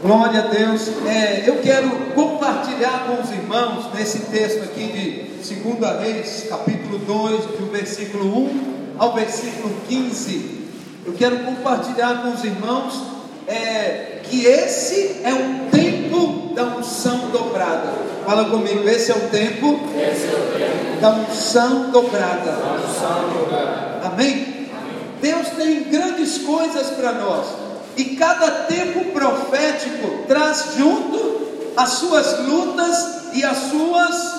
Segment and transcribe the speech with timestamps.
[0.00, 0.88] Glória a Deus.
[1.06, 4.86] É, eu quero compartilhar com os irmãos nesse texto aqui
[5.42, 10.68] de 2 Reis, capítulo 2, do versículo 1 ao versículo 15.
[11.04, 13.02] Eu quero compartilhar com os irmãos
[13.48, 17.92] é, que esse é o tempo da unção dobrada.
[18.24, 22.52] Fala comigo, esse é o tempo, é o tempo da unção dobrada.
[22.52, 24.00] Da unção dobrada.
[24.04, 24.68] Amém?
[25.20, 27.67] Deus tem grandes coisas para nós.
[27.98, 34.34] E cada tempo profético traz junto as suas lutas e as suas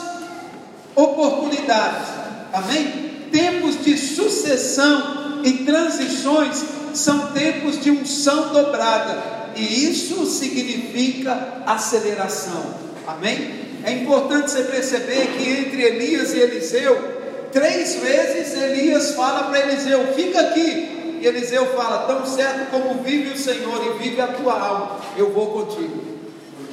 [0.96, 2.08] oportunidades.
[2.54, 3.28] Amém?
[3.30, 9.22] Tempos de sucessão e transições são tempos de unção dobrada.
[9.58, 12.64] E isso significa aceleração.
[13.06, 13.60] Amém?
[13.84, 16.98] É importante você perceber que entre Elias e Eliseu,
[17.52, 23.32] três vezes Elias fala para Eliseu: fica aqui, e Eliseu fala: Tão certo como vive
[23.32, 26.02] o Senhor e vive a tua alma, eu vou contigo.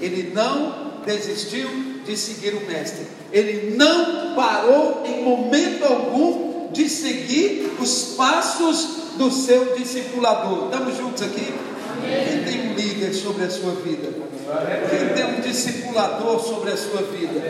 [0.01, 1.69] Ele não desistiu
[2.05, 9.31] de seguir o Mestre, ele não parou em momento algum de seguir os passos do
[9.31, 10.67] seu discipulador.
[10.67, 11.55] Estamos juntos aqui?
[12.03, 14.09] Quem tem um líder sobre a sua vida?
[14.91, 17.41] Quem tem um discipulador sobre a sua vida?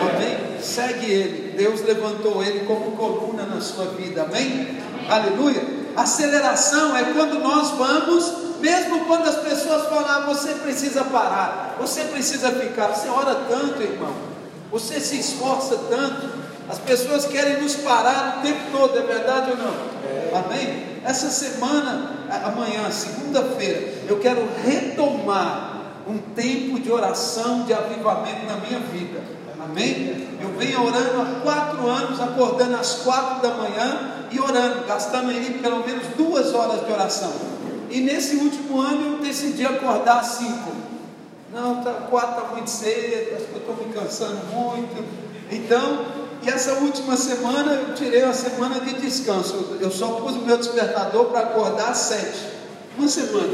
[0.00, 0.62] Amém?
[0.62, 1.54] Segue ele.
[1.56, 4.22] Deus levantou ele como coluna na sua vida.
[4.22, 4.78] Amém?
[5.08, 5.77] Aleluia.
[5.98, 12.04] Aceleração é quando nós vamos, mesmo quando as pessoas falam, ah, você precisa parar, você
[12.04, 14.14] precisa ficar, você ora tanto, irmão,
[14.70, 16.28] você se esforça tanto,
[16.68, 19.74] as pessoas querem nos parar o tempo todo, é verdade ou não?
[20.04, 20.32] É.
[20.36, 21.00] Amém?
[21.04, 22.12] Essa semana,
[22.44, 29.37] amanhã, segunda-feira, eu quero retomar um tempo de oração, de avivamento na minha vida.
[29.68, 30.28] Amém?
[30.40, 35.58] Eu venho orando há quatro anos, acordando às quatro da manhã e orando, gastando aí
[35.60, 37.32] pelo menos duas horas de oração.
[37.90, 40.72] E nesse último ano eu decidi acordar às cinco.
[41.52, 45.04] Não, tá, quatro está muito cedo, acho que eu estou me cansando muito.
[45.50, 46.04] Então,
[46.42, 49.76] e essa última semana eu tirei uma semana de descanso.
[49.80, 52.38] Eu só pus o meu despertador para acordar às sete.
[52.96, 53.52] Uma semana.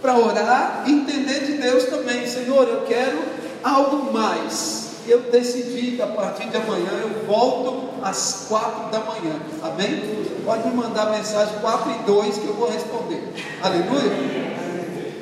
[0.00, 2.26] Para orar e entender de Deus também.
[2.26, 3.18] Senhor, eu quero
[3.64, 9.40] algo mais eu decidi que a partir de amanhã eu volto às quatro da manhã.
[9.62, 10.24] Amém?
[10.44, 13.22] Pode me mandar mensagem 4 e 2 que eu vou responder.
[13.62, 14.48] Aleluia?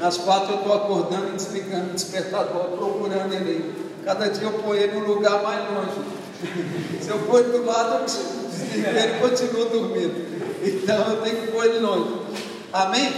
[0.00, 3.74] Às quatro eu estou acordando desligando despertador, procurando ele.
[4.04, 6.06] Cada dia eu ponho ele num lugar mais longe.
[7.00, 8.04] Se eu pôr do lado,
[8.74, 10.36] ele e continuo dormindo.
[10.62, 12.20] Então eu tenho que pôr ele longe.
[12.72, 13.12] Amém?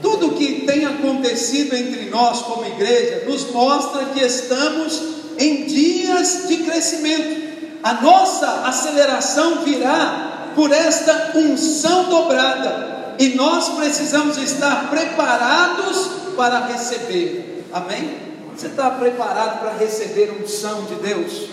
[0.00, 6.58] Tudo que tem acontecido entre nós como igreja nos mostra que estamos em dias de
[6.58, 7.52] crescimento.
[7.82, 17.64] A nossa aceleração virá por esta unção dobrada e nós precisamos estar preparados para receber.
[17.72, 18.31] Amém?
[18.62, 21.48] Você está preparado para receber unção de Deus?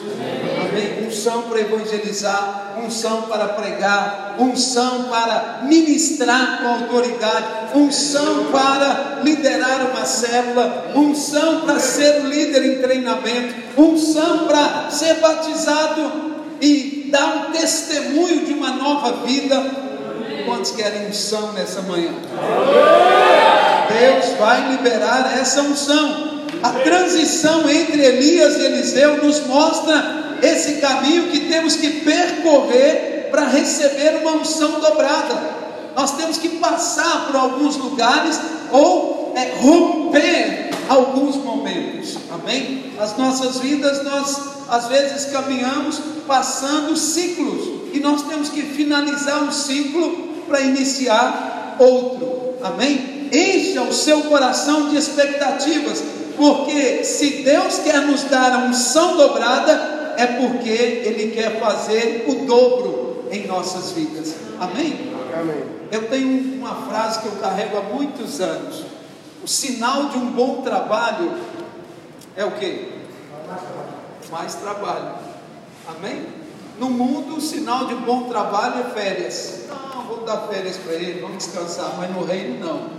[0.70, 1.08] Amém?
[1.08, 10.06] Unção para evangelizar, unção para pregar, unção para ministrar com autoridade, unção para liderar uma
[10.06, 16.12] célula, unção para ser líder em treinamento, unção para ser batizado
[16.62, 19.56] e dar um testemunho de uma nova vida.
[20.46, 22.14] Quantos querem unção nessa manhã?
[24.00, 26.29] Deus vai liberar essa unção.
[26.62, 33.48] A transição entre Elias e Eliseu nos mostra esse caminho que temos que percorrer para
[33.48, 35.60] receber uma unção dobrada.
[35.96, 38.40] Nós temos que passar por alguns lugares
[38.72, 42.18] ou é, romper alguns momentos.
[42.32, 42.94] Amém?
[43.00, 44.38] As nossas vidas nós
[44.70, 52.56] às vezes caminhamos passando ciclos e nós temos que finalizar um ciclo para iniciar outro.
[52.64, 53.30] Amém?
[53.32, 56.04] Encha o seu coração de expectativas
[56.40, 62.46] porque se Deus quer nos dar a unção dobrada, é porque Ele quer fazer o
[62.46, 64.36] dobro em nossas vidas.
[64.58, 65.12] Amém?
[65.38, 65.64] Amém.
[65.92, 68.86] Eu tenho uma frase que eu carrego há muitos anos.
[69.44, 71.34] O sinal de um bom trabalho
[72.38, 72.88] é o que?
[74.32, 75.16] Mais trabalho.
[75.90, 76.26] Amém?
[76.80, 79.66] No mundo, o sinal de bom trabalho é férias.
[79.68, 81.96] Não, vou dar férias para ele, vamos descansar.
[81.98, 82.99] Mas no reino, não.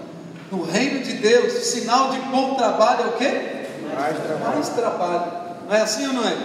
[0.50, 3.66] No reino de Deus, sinal de bom trabalho é o quê?
[3.94, 4.54] Mais trabalho.
[4.54, 5.32] Mais trabalho.
[5.68, 6.36] Não é assim ou não é?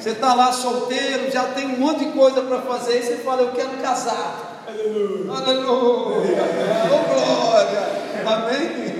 [0.00, 3.42] Você está lá solteiro, já tem um monte de coisa para fazer, e você fala,
[3.42, 4.64] eu quero casar.
[4.66, 5.32] Aleluia.
[5.32, 6.42] Aleluia.
[6.90, 7.82] Oh, glória.
[8.26, 8.96] Amém?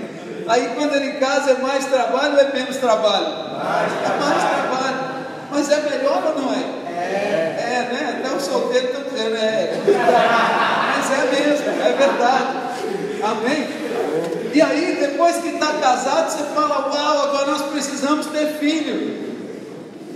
[0.47, 3.25] Aí quando ele casa é mais trabalho ou é menos trabalho?
[3.25, 4.97] Mais é mais trabalho.
[5.51, 6.87] Mas é melhor ou não é?
[6.89, 7.57] É.
[7.59, 8.19] É, né?
[8.19, 9.73] Até o solteiro está dizendo, é.
[10.95, 12.67] Mas é mesmo, é verdade.
[13.23, 14.36] Amém?
[14.53, 16.77] E aí, depois que está casado, você fala,
[18.59, 19.27] filho.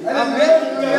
[0.06, 0.50] Amém?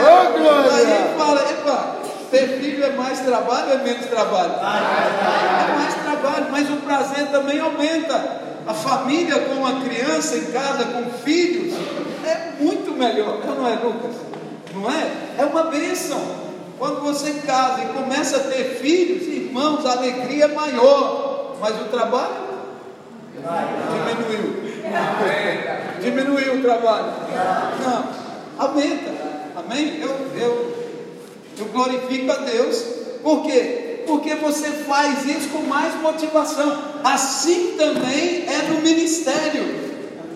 [0.00, 0.86] Ô, glória!
[0.86, 1.96] Aí fala, epa,
[2.30, 4.52] ter filho é mais trabalho ou é menos trabalho?
[4.52, 8.42] É mais trabalho, mas o prazer também aumenta.
[8.66, 11.74] A família com uma criança em casa, com filhos,
[12.24, 14.14] é muito melhor, não é, Lucas?
[14.72, 15.42] Não é?
[15.42, 16.20] É uma bênção.
[16.78, 21.84] Quando você casa e começa a ter filhos, irmãos, a alegria é maior, mas o
[21.86, 22.51] trabalho
[23.42, 24.62] diminuiu.
[26.00, 27.12] Diminuiu o trabalho.
[27.84, 28.08] Não,
[28.58, 29.12] aumenta.
[29.56, 30.00] Amém?
[30.00, 30.08] Eu,
[30.40, 30.74] eu,
[31.58, 32.82] eu glorifico a Deus.
[33.22, 34.04] Por quê?
[34.06, 36.76] Porque você faz isso com mais motivação.
[37.04, 39.82] Assim também é no ministério.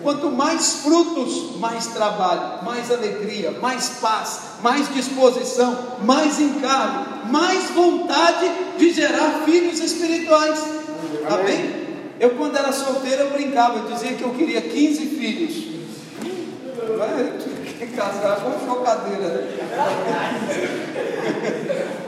[0.03, 8.49] Quanto mais frutos, mais trabalho, mais alegria, mais paz, mais disposição, mais encargo, mais vontade
[8.77, 10.63] de gerar filhos espirituais.
[11.29, 11.86] Amém?
[12.19, 15.77] Eu, quando era solteiro, eu brincava, eu dizia que eu queria 15 filhos.
[16.97, 17.47] Mas,
[17.95, 19.27] casar com chocadeira.
[19.29, 19.47] né?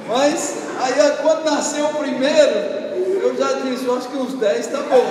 [0.08, 2.56] Mas, aí quando nasceu o primeiro,
[3.22, 5.06] eu já disse, eu acho que uns 10 tá bom.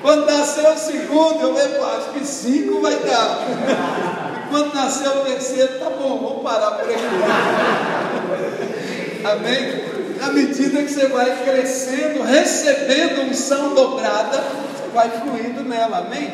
[0.00, 3.40] Quando nasceu o segundo, eu falei, "Pô, acho que 5 vai dar.
[4.46, 7.02] E quando nasceu o terceiro, tá bom, vamos parar por aqui.
[9.24, 9.97] Amém?
[10.18, 16.30] Na medida que você vai crescendo, recebendo unção dobrada, você vai fluindo nela, amém?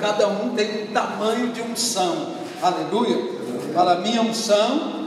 [0.00, 3.16] Cada um tem um tamanho de unção, aleluia.
[3.72, 5.06] Fala, minha unção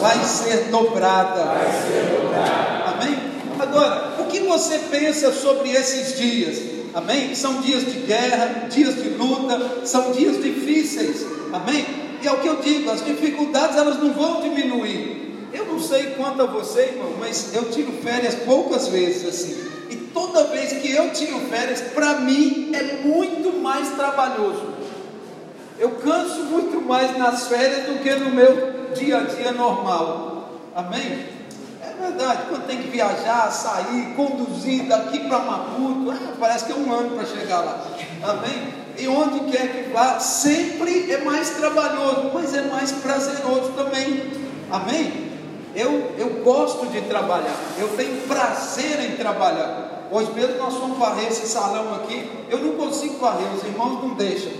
[0.00, 1.42] vai ser dobrada,
[2.86, 3.18] amém?
[3.58, 6.76] Agora, o que você pensa sobre esses dias?
[6.94, 7.34] Amém?
[7.34, 11.84] São dias de guerra, dias de luta, são dias difíceis, amém?
[12.22, 15.25] E é o que eu digo, as dificuldades elas não vão diminuir.
[15.56, 19.66] Eu não sei quanto a você, irmão, mas eu tiro férias poucas vezes assim.
[19.88, 24.74] E toda vez que eu tiro férias, para mim é muito mais trabalhoso.
[25.78, 30.50] Eu canso muito mais nas férias do que no meu dia a dia normal.
[30.74, 31.26] Amém?
[31.80, 36.74] É verdade, quando tem que viajar, sair, conduzir daqui para Maputo, ah, parece que é
[36.74, 37.82] um ano para chegar lá.
[38.22, 38.74] Amém?
[38.98, 44.30] E onde quer que vá, sempre é mais trabalhoso, mas é mais prazeroso também.
[44.70, 45.25] Amém?
[45.76, 50.08] Eu, eu gosto de trabalhar, eu tenho prazer em trabalhar.
[50.10, 54.14] Hoje mesmo nós fomos varrer esse salão aqui, eu não consigo varrer, os irmãos não
[54.14, 54.52] deixam.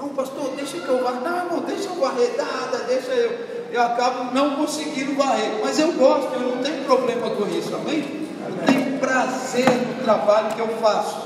[0.00, 1.20] Não, pastor, deixa que eu varrer.
[1.20, 3.32] Não, irmão, deixa eu varrer, nada, deixa eu.
[3.72, 8.28] Eu acabo não conseguindo varrer, mas eu gosto, eu não tenho problema com isso, amém?
[8.46, 11.16] Eu tenho prazer no trabalho que eu faço.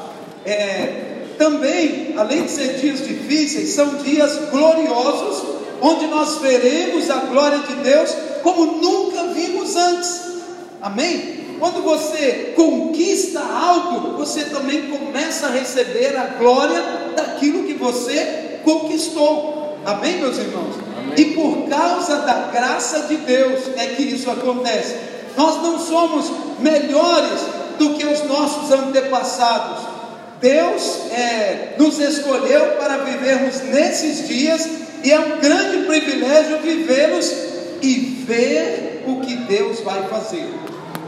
[0.47, 5.45] É, também, além de ser dias difíceis, são dias gloriosos,
[5.83, 9.06] onde nós veremos a glória de Deus como nunca
[9.37, 10.21] vimos antes.
[10.81, 11.37] Amém?
[11.59, 16.83] Quando você conquista algo, você também começa a receber a glória
[17.17, 19.79] daquilo que você conquistou.
[19.85, 20.75] Amém, meus irmãos?
[21.17, 24.97] E por causa da graça de Deus é que isso acontece.
[25.37, 27.41] Nós não somos melhores
[27.79, 29.85] do que os nossos antepassados.
[30.41, 34.69] Deus é, nos escolheu para vivermos nesses dias
[35.03, 37.33] e é um grande privilégio vivê-los
[37.81, 40.53] e ver o que Deus vai fazer.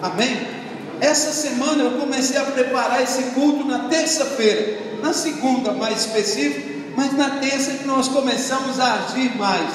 [0.02, 0.58] Amém?
[1.00, 7.12] Essa semana eu comecei a preparar esse culto na terça-feira, na segunda mais específico, mas
[7.16, 9.70] na terça que nós começamos a agir mais,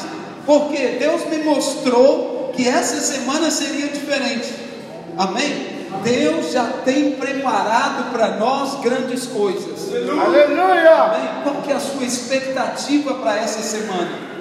[0.46, 4.54] porque Deus me mostrou que essa semana seria diferente.
[5.18, 5.74] Amém?
[6.04, 9.90] Deus já tem preparado para nós grandes coisas.
[9.94, 10.92] Aleluia!
[10.92, 11.30] Amém?
[11.44, 14.33] Qual que é a sua expectativa para essa semana?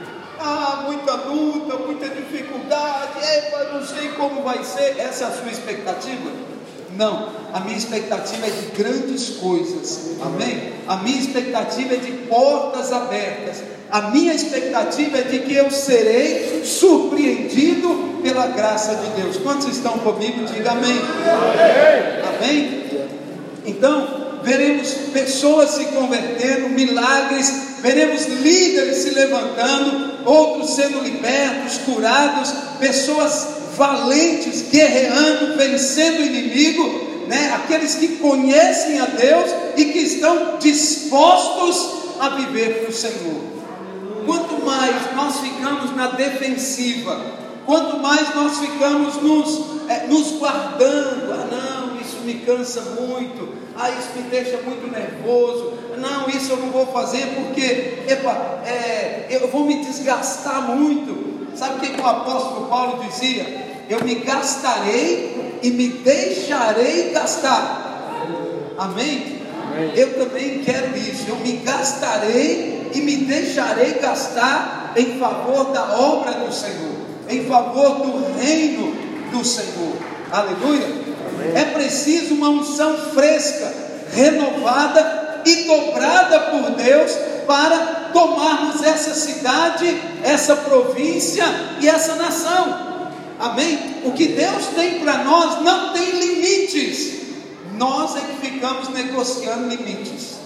[0.45, 4.99] Ah, muita luta, muita dificuldade, epa, não sei como vai ser.
[4.99, 6.31] Essa é a sua expectativa?
[6.97, 10.73] Não, a minha expectativa é de grandes coisas, amém?
[10.89, 16.65] A minha expectativa é de portas abertas, a minha expectativa é de que eu serei
[16.65, 19.37] surpreendido pela graça de Deus.
[19.37, 20.45] Quantos estão comigo?
[20.47, 20.99] Diga amém.
[22.37, 22.83] Amém?
[23.65, 33.49] Então, veremos pessoas se convertendo, milagres, veremos líderes se levantando, outros sendo libertos, curados, pessoas
[33.77, 37.53] valentes, guerreando, vencendo o inimigo, né?
[37.57, 43.53] aqueles que conhecem a Deus e que estão dispostos a viver para o Senhor.
[44.25, 47.21] Quanto mais nós ficamos na defensiva,
[47.67, 53.91] quanto mais nós ficamos nos, é, nos guardando, ah não, isso me cansa muito, ah,
[53.91, 59.49] isso me deixa muito nervoso, não, isso eu não vou fazer porque, epa, é, eu
[59.49, 61.47] vou me desgastar muito.
[61.57, 63.85] Sabe o que, o apóstolo Paulo dizia?
[63.89, 68.19] Eu me gastarei e me deixarei gastar.
[68.77, 69.41] Amém?
[69.71, 69.93] Amém.
[69.95, 71.27] Eu também quero isso.
[71.29, 76.95] Eu me gastarei e me deixarei gastar em favor da obra do Senhor,
[77.29, 78.93] em favor do reino
[79.31, 79.97] do Senhor.
[80.31, 81.03] Aleluia.
[81.55, 83.73] É preciso uma unção fresca,
[84.13, 87.13] renovada e dobrada por Deus
[87.47, 91.45] para tomarmos essa cidade, essa província
[91.81, 92.93] e essa nação.
[93.39, 94.03] Amém?
[94.05, 97.23] O que Deus tem para nós não tem limites.
[97.77, 100.43] Nós é que ficamos negociando limites.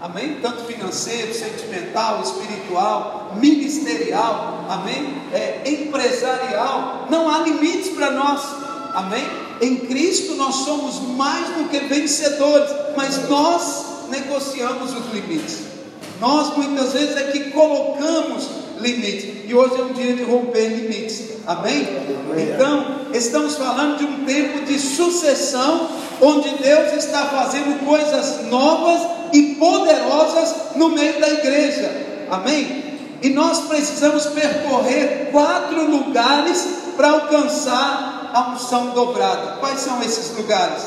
[0.00, 0.38] Amém?
[0.42, 5.22] Tanto financeiro, sentimental, espiritual, ministerial, amém?
[5.32, 8.42] É, empresarial, não há limites para nós,
[8.94, 9.24] amém?
[9.62, 15.58] Em Cristo nós somos mais do que vencedores, mas nós negociamos os limites.
[16.20, 18.48] Nós muitas vezes é que colocamos
[18.80, 21.86] limites, e hoje é um dia de romper limites, amém?
[22.36, 25.88] Então, estamos falando de um tempo de sucessão,
[26.20, 29.00] onde Deus está fazendo coisas novas
[29.32, 31.90] e poderosas no meio da igreja,
[32.30, 32.84] amém?
[33.22, 39.56] E nós precisamos percorrer quatro lugares para alcançar a unção dobrada.
[39.58, 40.82] Quais são esses lugares?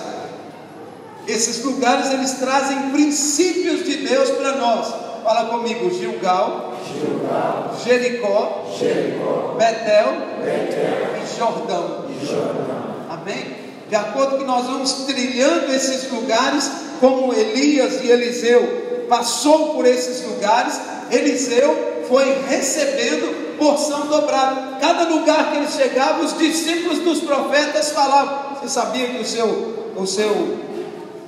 [1.30, 4.88] Esses lugares eles trazem princípios de Deus para nós.
[5.24, 12.06] Fala comigo, Gilgal, Gilgal, Jericó, Jericó, Betel, Betel e Jordão.
[12.24, 12.96] Jordão.
[13.10, 13.56] Amém?
[13.90, 16.70] De acordo que nós vamos trilhando esses lugares,
[17.00, 20.80] como Elias e Eliseu passou por esses lugares,
[21.12, 24.78] Eliseu foi recebendo porção dobrada.
[24.80, 29.94] Cada lugar que ele chegava, os discípulos dos profetas falavam: Você sabia que o seu,
[29.96, 30.58] o seu,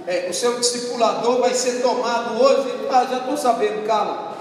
[0.08, 2.70] é, o seu discipulador vai ser tomado hoje?
[2.70, 4.38] Ele fala, já estou sabendo, cala.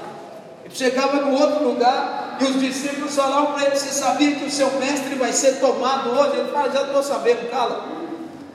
[0.65, 4.51] Ele chegava no outro lugar e os discípulos falavam para ele: Você sabia que o
[4.51, 6.39] seu mestre vai ser tomado hoje?
[6.39, 8.01] Ele fala, já estou sabendo, cala.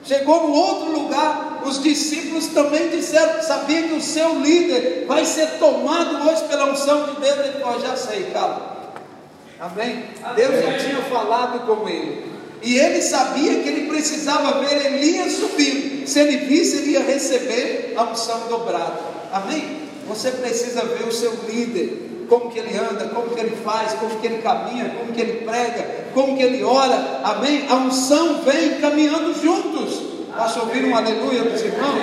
[0.04, 5.58] Chegou no outro lugar, os discípulos também disseram: Sabia que o seu líder vai ser
[5.58, 7.38] tomado hoje pela unção de Deus?
[7.38, 8.76] Ele falou: Já sei, cala.
[9.58, 10.04] Amém?
[10.34, 12.35] Deus já tinha falado com ele.
[12.62, 16.06] E ele sabia que ele precisava ver Elias subindo.
[16.06, 18.98] Se ele visse, ele ia receber a unção dobrada.
[19.32, 19.86] Amém?
[20.08, 24.18] Você precisa ver o seu líder, como que ele anda, como que ele faz, como
[24.20, 27.20] que ele caminha, como que ele prega, como que ele ora.
[27.24, 27.66] Amém?
[27.68, 30.00] A unção vem caminhando juntos.
[30.36, 31.98] Posso ouvir um aleluia dos irmãos?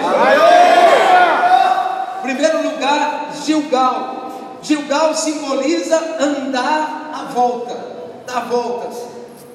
[2.24, 4.60] Primeiro lugar, Gilgal.
[4.62, 7.76] Gilgal simboliza andar à volta,
[8.26, 9.03] dar voltas.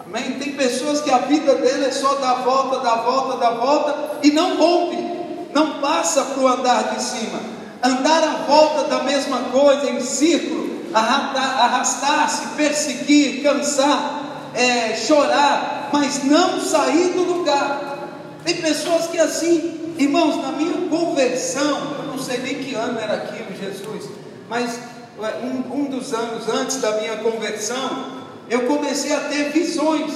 [0.09, 0.38] Amém?
[0.38, 4.31] Tem pessoas que a vida dele é só dar volta, dar volta, dar volta e
[4.31, 4.97] não rompe,
[5.53, 7.41] não passa para o andar de cima.
[7.83, 16.25] Andar à volta da mesma coisa, em círculo, arrastar- arrastar-se, perseguir, cansar, é, chorar, mas
[16.25, 17.99] não sair do lugar.
[18.45, 23.15] Tem pessoas que assim, irmãos, na minha conversão, eu não sei nem que ano era
[23.15, 24.11] aquilo, Jesus,
[24.49, 24.79] mas
[25.43, 30.12] um, um dos anos antes da minha conversão, eu comecei a ter visões.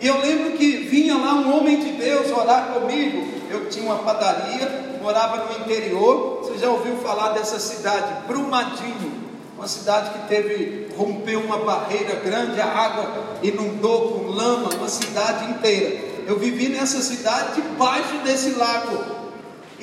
[0.00, 3.26] E eu lembro que vinha lá um homem de Deus orar comigo.
[3.50, 6.40] Eu tinha uma padaria, morava no interior.
[6.42, 9.24] Você já ouviu falar dessa cidade, Brumadinho?
[9.56, 15.50] Uma cidade que teve, rompeu uma barreira grande, a água inundou com lama uma cidade
[15.52, 16.00] inteira.
[16.26, 19.13] Eu vivi nessa cidade debaixo desse lago.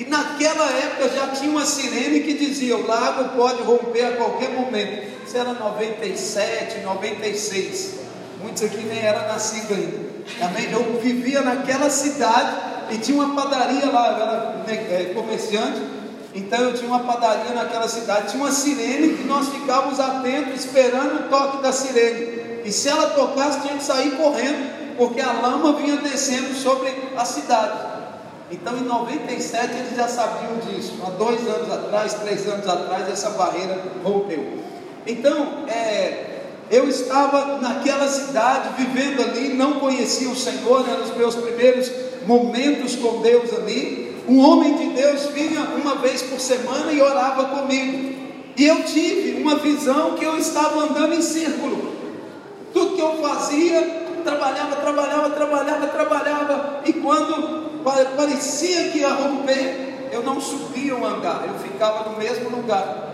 [0.02, 4.50] E naquela época já tinha uma sirene que dizia: o lago pode romper a qualquer
[4.50, 5.24] momento.
[5.24, 7.94] Isso era 97, 96.
[8.42, 9.98] Muitos aqui nem eram nascidos ainda.
[10.40, 10.72] Amém?
[10.72, 12.56] Eu vivia naquela cidade
[12.90, 15.80] e tinha uma padaria lá, eu era né, é, comerciante.
[16.34, 21.26] Então eu tinha uma padaria naquela cidade, tinha uma sirene que nós ficávamos atentos, esperando
[21.26, 22.62] o toque da sirene.
[22.64, 27.24] E se ela tocasse, tinha que sair correndo, porque a lama vinha descendo sobre a
[27.24, 27.91] cidade.
[28.52, 31.00] Então em 97 eles já sabiam disso.
[31.04, 34.58] Há dois anos atrás, três anos atrás, essa barreira rompeu.
[35.06, 36.32] Então, é,
[36.70, 41.90] eu estava naquela cidade, vivendo ali, não conhecia o Senhor, eram os meus primeiros
[42.26, 44.22] momentos com Deus ali.
[44.28, 48.12] Um homem de Deus vinha uma vez por semana e orava comigo.
[48.54, 51.90] E eu tive uma visão que eu estava andando em círculo.
[52.74, 53.80] Tudo que eu fazia,
[54.22, 56.80] trabalhava, trabalhava, trabalhava, trabalhava.
[56.84, 62.50] E quando parecia que ia romper, eu não subia o andar, eu ficava no mesmo
[62.50, 63.12] lugar.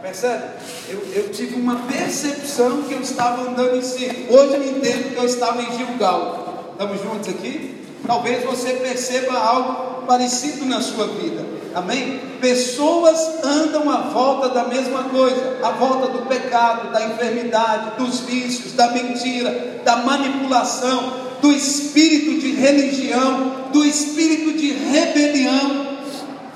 [0.00, 0.44] Percebe?
[0.88, 4.38] Eu, eu tive uma percepção que eu estava andando em círculo.
[4.38, 6.72] Hoje eu entendo que eu estava em Gilgal.
[6.72, 7.82] Estamos juntos aqui?
[8.06, 11.42] Talvez você perceba algo parecido na sua vida.
[11.74, 12.20] Amém?
[12.40, 18.74] Pessoas andam à volta da mesma coisa, à volta do pecado, da enfermidade, dos vícios,
[18.74, 21.12] da mentira, da manipulação,
[21.44, 25.98] do espírito de religião, do espírito de rebelião.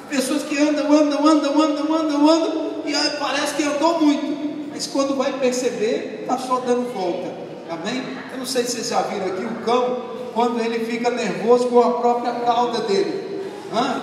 [0.09, 5.15] Pessoas que andam, andam, andam, andam, andam, andam, e parece que andou muito, mas quando
[5.15, 7.31] vai perceber, está só dando volta.
[7.71, 8.03] Amém?
[8.33, 11.81] Eu não sei se vocês já viram aqui o cão, quando ele fica nervoso com
[11.81, 13.43] a própria cauda dele.
[13.75, 14.03] Hã?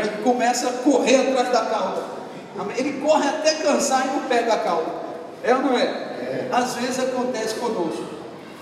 [0.00, 2.02] Ele começa a correr atrás da cauda.
[2.58, 2.74] Amém?
[2.76, 4.90] Ele corre até cansar e não pega a cauda.
[5.44, 6.48] É ou não é?
[6.50, 8.15] Às vezes acontece conosco.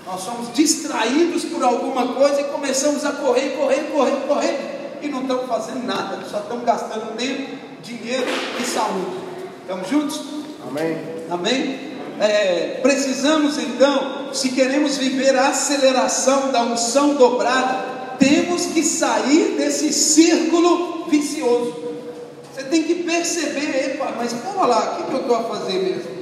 [0.05, 5.21] Nós somos distraídos por alguma coisa e começamos a correr, correr, correr, correr e não
[5.21, 8.25] estamos fazendo nada, só estamos gastando tempo, dinheiro
[8.61, 9.17] e saúde.
[9.61, 10.21] Estamos juntos?
[10.67, 10.97] Amém.
[11.29, 11.79] Amém?
[12.19, 19.91] É, precisamos então, se queremos viver a aceleração da unção dobrada, temos que sair desse
[19.91, 21.83] círculo vicioso.
[22.53, 26.14] Você tem que perceber, mas calma lá, o que, que eu estou a fazer mesmo?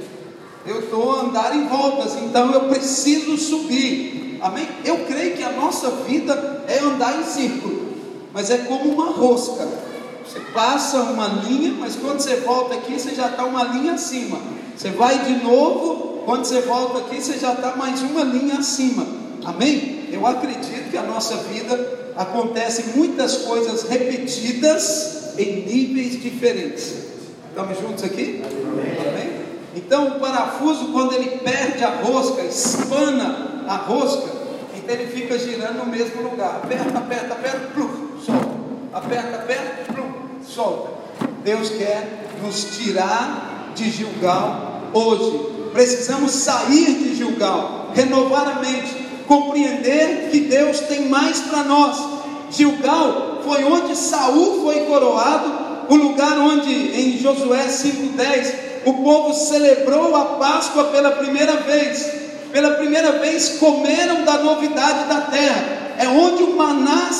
[0.66, 4.38] Eu estou a andar em voltas, então eu preciso subir.
[4.40, 4.66] Amém?
[4.84, 7.92] Eu creio que a nossa vida é andar em círculo,
[8.32, 9.66] mas é como uma rosca.
[10.26, 14.38] Você passa uma linha, mas quando você volta aqui, você já está uma linha acima.
[14.76, 19.06] Você vai de novo, quando você volta aqui, você já está mais uma linha acima.
[19.44, 20.08] Amém?
[20.10, 26.94] Eu acredito que a nossa vida acontece muitas coisas repetidas em níveis diferentes.
[27.50, 28.42] Estamos juntos aqui?
[28.44, 29.08] Amém?
[29.08, 29.43] Amém?
[29.76, 34.30] Então o parafuso, quando ele perde a rosca, espana a rosca,
[34.76, 36.60] então ele fica girando no mesmo lugar.
[36.62, 38.48] Aperta, aperta, aperta, plum, solta.
[38.92, 40.12] Aperta, aperta, plum,
[40.46, 40.90] solta.
[41.42, 45.54] Deus quer nos tirar de Gilgal hoje.
[45.72, 48.94] Precisamos sair de Gilgal, renovar a mente,
[49.26, 51.98] compreender que Deus tem mais para nós.
[52.50, 55.52] Gilgal foi onde Saul foi coroado,
[55.88, 62.10] o lugar onde em Josué 5:10 o povo celebrou a Páscoa pela primeira vez.
[62.52, 65.84] Pela primeira vez comeram da novidade da terra.
[65.98, 67.10] É onde o maná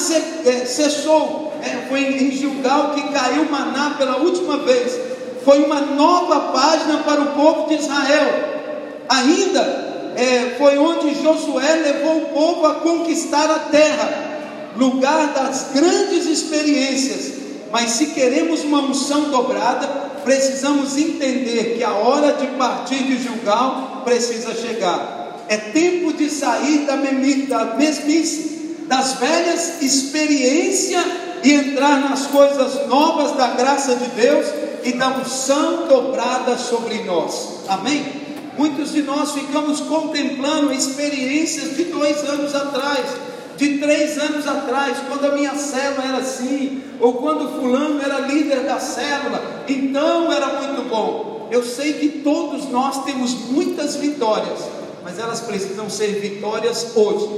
[0.45, 1.53] é, cessou.
[1.63, 4.99] É, foi em Gilgal que caiu maná pela última vez.
[5.45, 8.29] Foi uma nova página para o povo de Israel.
[9.09, 9.85] Ainda
[10.17, 17.33] é, foi onde Josué levou o povo a conquistar a terra, lugar das grandes experiências.
[17.71, 24.03] Mas se queremos uma unção dobrada, precisamos entender que a hora de partir de Gilgal
[24.05, 25.45] precisa chegar.
[25.49, 31.05] É tempo de sair da, mesmice, das velhas experiências
[31.43, 34.47] e entrar nas coisas novas da graça de Deus
[34.83, 37.61] e da unção dobrada sobre nós.
[37.69, 38.25] Amém?
[38.57, 43.05] Muitos de nós ficamos contemplando experiências de dois anos atrás,
[43.57, 48.61] de três anos atrás, quando a minha célula era assim, ou quando fulano era líder
[48.61, 51.49] da célula, então era muito bom.
[51.51, 54.59] Eu sei que todos nós temos muitas vitórias,
[55.03, 57.29] mas elas precisam ser vitórias hoje.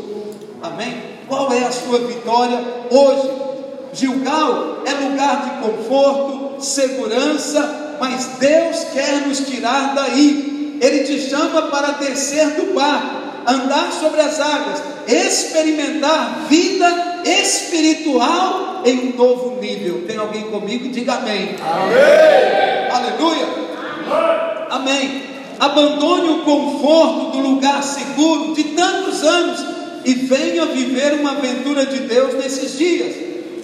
[0.62, 1.16] Amém?
[1.29, 2.59] Qual é a sua vitória
[2.90, 3.46] hoje?
[3.92, 10.79] Gilgal é lugar de conforto, segurança, mas Deus quer nos tirar daí.
[10.81, 19.11] Ele te chama para descer do barco, andar sobre as águas, experimentar vida espiritual em
[19.11, 20.05] um novo nível.
[20.07, 20.89] Tem alguém comigo?
[20.89, 21.57] Diga amém.
[21.61, 22.91] Amém.
[22.91, 23.47] Aleluia.
[24.71, 25.23] Amém.
[25.59, 29.65] Abandone o conforto do lugar seguro de tantos anos
[30.05, 33.17] e venha viver uma aventura de Deus nesses dias.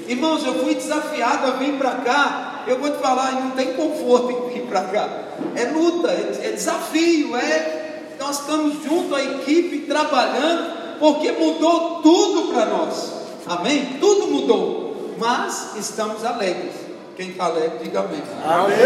[0.09, 2.64] Irmãos, eu fui desafiado a vir para cá.
[2.66, 5.09] Eu vou te falar, não tem conforto em vir para cá.
[5.55, 7.82] É luta, é, é desafio, é.
[8.22, 13.12] Nós estamos junto à equipe trabalhando, porque mudou tudo para nós.
[13.48, 13.96] Amém?
[13.98, 15.16] Tudo mudou.
[15.18, 16.72] Mas estamos alegres.
[17.16, 18.22] Quem está alegre, diga amém.
[18.44, 18.76] Amém.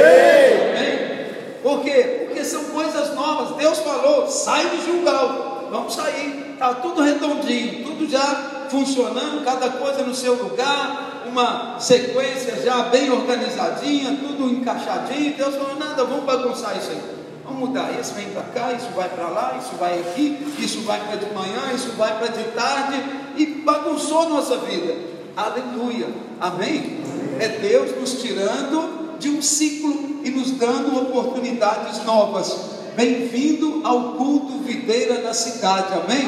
[0.71, 1.17] Amém?
[1.63, 2.25] Por quê?
[2.27, 3.57] Porque são coisas novas.
[3.59, 5.69] Deus falou: sai de Gilgal.
[5.71, 6.53] Vamos sair.
[6.55, 13.11] Está tudo redondinho, tudo já funcionando, cada coisa no seu lugar, uma sequência já bem
[13.11, 15.37] organizadinha, tudo encaixadinho.
[15.37, 17.26] Deus falou: nada, vamos bagunçar isso aí.
[17.47, 17.99] Vamos mudar.
[17.99, 21.33] Esse vem para cá, isso vai para lá, isso vai aqui, isso vai para de
[21.33, 23.03] manhã, isso vai para de tarde.
[23.37, 24.95] E bagunçou nossa vida.
[25.37, 26.09] Aleluia.
[26.41, 27.01] Amém?
[27.39, 32.77] É Deus nos tirando de um ciclo e nos dando oportunidades novas.
[32.97, 36.27] Bem-vindo ao culto videira da cidade, amém?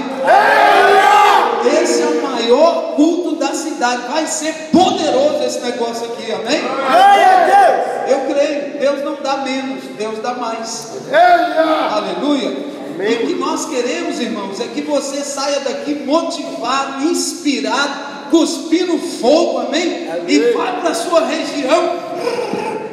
[1.82, 4.02] Esse é o maior culto da cidade.
[4.06, 6.60] Vai ser poderoso esse negócio aqui, amém?
[6.60, 7.77] Eu
[8.38, 10.92] creio, Deus não dá menos, Deus dá mais.
[11.90, 12.78] Aleluia.
[13.00, 19.58] E o que nós queremos, irmãos, é que você saia daqui motivado, inspirado, cuspindo fogo,
[19.60, 20.08] amém?
[20.26, 20.52] E Amém.
[20.52, 21.96] vá para a sua região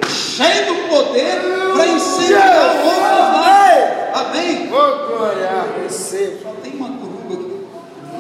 [0.08, 1.42] cheio do poder
[1.74, 4.12] para incendiar outros lá.
[4.14, 4.70] Amém?
[4.72, 5.66] Oh, glória.
[5.84, 6.38] Receba.
[6.44, 7.68] Só tem uma coruga aqui.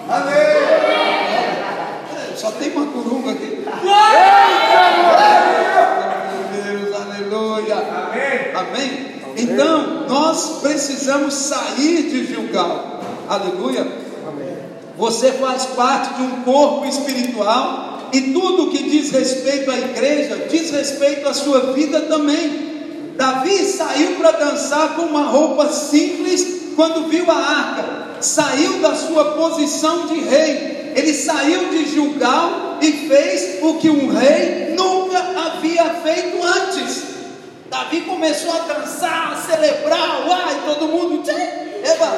[0.09, 0.35] Amém.
[2.35, 3.63] Só tem uma coruga aqui.
[3.83, 4.64] Meu
[8.59, 9.15] Amém.
[9.23, 9.35] Amém?
[9.37, 13.01] Então, nós precisamos sair de Gilgal.
[13.27, 13.81] Aleluia.
[14.27, 14.55] Amém.
[14.97, 20.71] Você faz parte de um corpo espiritual e tudo que diz respeito à igreja diz
[20.71, 23.13] respeito à sua vida também.
[23.17, 29.31] Davi saiu para dançar com uma roupa simples quando viu a arca, saiu da sua
[29.31, 35.85] posição de rei, ele saiu de Gilgal e fez o que um rei nunca havia
[36.03, 37.03] feito antes.
[37.69, 42.13] Davi começou a dançar, a celebrar, uai, todo mundo, tchê, eba.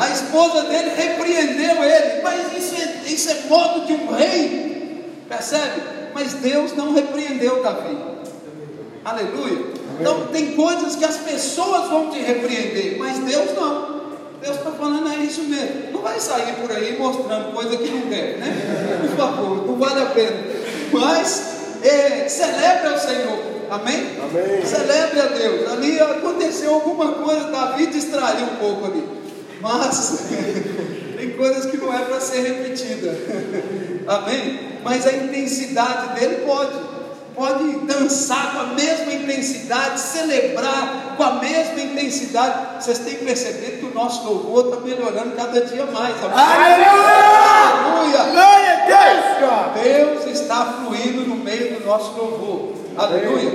[0.00, 5.82] A esposa dele repreendeu ele, mas isso é, isso é modo de um rei, percebe?
[6.14, 7.96] Mas Deus não repreendeu Davi,
[9.04, 9.78] aleluia.
[10.00, 13.98] Então tem coisas que as pessoas vão te repreender, mas Deus não.
[14.40, 15.92] Deus está falando, é isso mesmo.
[15.92, 18.98] Não vai sair por aí mostrando coisa que não deve, né?
[19.00, 20.36] Por favor, não vale a pena.
[20.92, 23.57] Mas é, celebre ao Senhor.
[23.70, 24.16] Amém?
[24.22, 24.66] Amém.
[24.66, 25.72] Celebre a Deus.
[25.72, 29.04] Ali aconteceu alguma coisa, Davi distraiu um pouco ali.
[29.60, 30.22] Mas
[31.16, 33.16] tem coisas que não é para ser repetida.
[34.06, 34.78] Amém?
[34.82, 36.98] Mas a intensidade dele pode
[37.38, 42.82] pode dançar com a mesma intensidade, celebrar com a mesma intensidade.
[42.84, 46.16] Vocês têm que perceber que o nosso louvor está melhorando cada dia mais.
[46.20, 46.88] Aleluia!
[47.78, 48.24] Aleluia!
[48.32, 50.18] Glória a Deus!
[50.24, 52.77] Deus está fluindo no meio do nosso louvor.
[52.98, 53.52] Aleluia!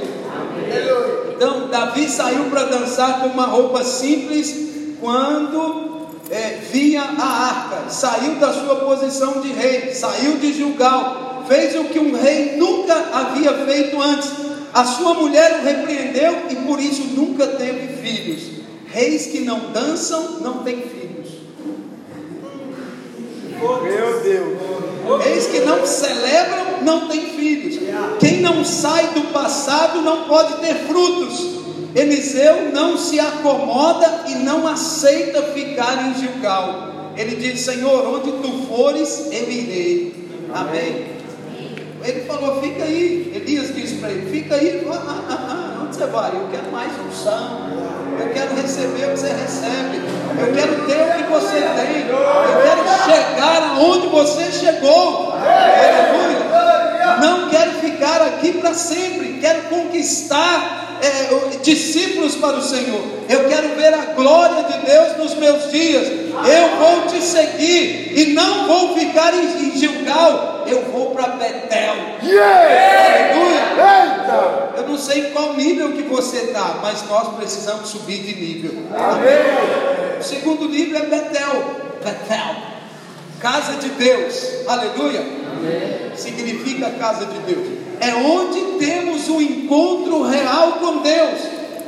[1.36, 4.56] Então, Davi saiu para dançar com uma roupa simples
[5.02, 11.76] quando é, via a arca, saiu da sua posição de rei, saiu de Gilgal, fez
[11.76, 14.32] o que um rei nunca havia feito antes.
[14.74, 18.44] A sua mulher o repreendeu e por isso nunca teve filhos.
[18.88, 21.03] Reis que não dançam não têm filhos.
[23.84, 25.24] Meu Deus!
[25.24, 27.80] Reis que não celebram não têm filhos.
[28.20, 31.54] Quem não sai do passado não pode ter frutos.
[31.96, 37.14] Eliseu não se acomoda e não aceita ficar em Gilgal.
[37.16, 40.14] Ele diz: Senhor, onde tu fores, eu irei.
[40.54, 41.14] Amém.
[42.04, 43.32] Ele falou: Fica aí.
[43.36, 44.86] Elias disse para ele: Fica aí.
[44.90, 46.32] Ah, ah, ah, ah, onde você vai?
[46.32, 47.94] Eu quero mais unção.
[48.20, 50.02] Eu quero receber o que você recebe.
[50.40, 52.08] Eu quero ter o que você tem.
[52.10, 53.43] Eu quero chegar
[53.74, 55.34] aonde você chegou.
[55.34, 56.44] Aleluia.
[57.22, 59.40] Não quero ficar aqui para sempre.
[59.40, 63.02] Quero conquistar é, discípulos para o Senhor.
[63.30, 66.08] Eu quero ver a glória de Deus nos meus dias.
[66.08, 70.64] Eu vou te seguir e não vou ficar em, em Gilgal.
[70.66, 71.96] Eu vou para Betel.
[72.24, 73.34] Yeah!
[73.34, 74.74] Aleluia.
[74.78, 78.72] Eu não sei qual nível que você está, mas nós precisamos subir de nível.
[78.94, 80.20] Amém!
[80.20, 81.64] O segundo nível é Betel.
[82.04, 82.73] Betel.
[83.44, 84.66] Casa de Deus.
[84.66, 85.22] Aleluia.
[86.16, 87.78] Significa casa de Deus.
[88.00, 91.42] É onde temos o encontro real com Deus.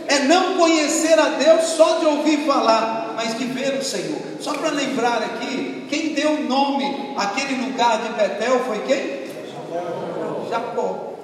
[0.06, 4.20] É não conhecer a Deus só de ouvir falar, mas de ver o Senhor.
[4.41, 9.26] Só para lembrar aqui, quem deu o nome àquele lugar de Betel foi quem?
[10.50, 11.14] Jacó.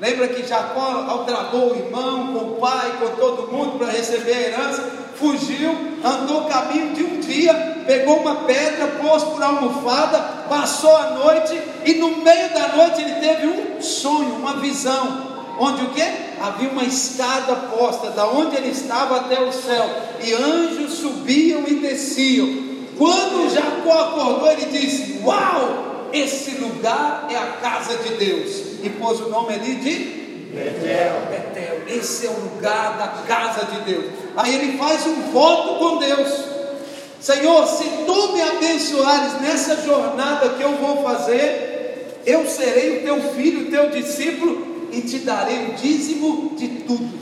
[0.00, 4.40] Lembra que Jacó aldrabou o irmão, com o pai, com todo mundo para receber a
[4.40, 5.04] herança?
[5.14, 5.70] Fugiu,
[6.04, 7.54] andou o caminho de um dia,
[7.86, 13.14] pegou uma pedra, pôs por almofada, passou a noite e no meio da noite ele
[13.20, 15.34] teve um sonho, uma visão.
[15.58, 16.02] Onde o que?
[16.42, 19.88] Havia uma escada posta da onde ele estava até o céu,
[20.20, 22.48] e anjos subiam e desciam.
[22.98, 25.93] Quando Jacó acordou, ele disse: Uau!
[26.14, 28.78] Esse lugar é a casa de Deus.
[28.82, 30.24] E pôs o nome ali de
[30.54, 31.26] Betel.
[31.28, 31.82] Betel.
[31.88, 34.04] Esse é o lugar da casa de Deus.
[34.36, 36.44] Aí ele faz um voto com Deus.
[37.20, 43.20] Senhor, se tu me abençoares nessa jornada que eu vou fazer, eu serei o teu
[43.34, 47.18] filho, o teu discípulo e te darei o dízimo de tudo.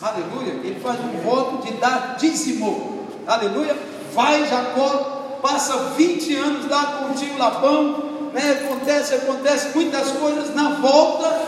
[0.00, 0.54] Aleluia.
[0.64, 3.06] Ele faz um voto de dar dízimo.
[3.26, 3.76] Aleluia.
[4.14, 8.60] Vai Jacó, passa 20 anos lá com o tio Labão, né?
[8.64, 10.54] acontece, acontece muitas coisas.
[10.54, 11.40] Na volta,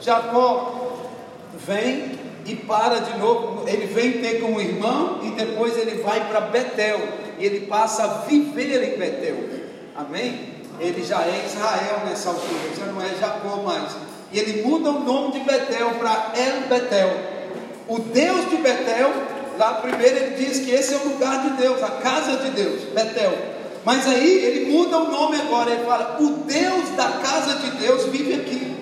[0.00, 0.98] Jacó
[1.66, 3.68] vem e para de novo.
[3.68, 7.00] Ele vem ter com o irmão e depois ele vai para Betel.
[7.38, 9.36] E ele passa a viver em Betel.
[9.96, 10.60] Amém?
[10.78, 13.92] Ele já é Israel nessa altura, já não é Jacó mais.
[14.32, 17.10] E ele muda o nome de Betel para El Betel.
[17.88, 19.12] O Deus de Betel,
[19.58, 22.84] lá primeiro ele diz que esse é o lugar de Deus, a casa de Deus,
[22.94, 23.49] Betel.
[23.84, 28.06] Mas aí ele muda o nome agora, ele fala: o Deus da casa de Deus
[28.06, 28.80] vive aqui.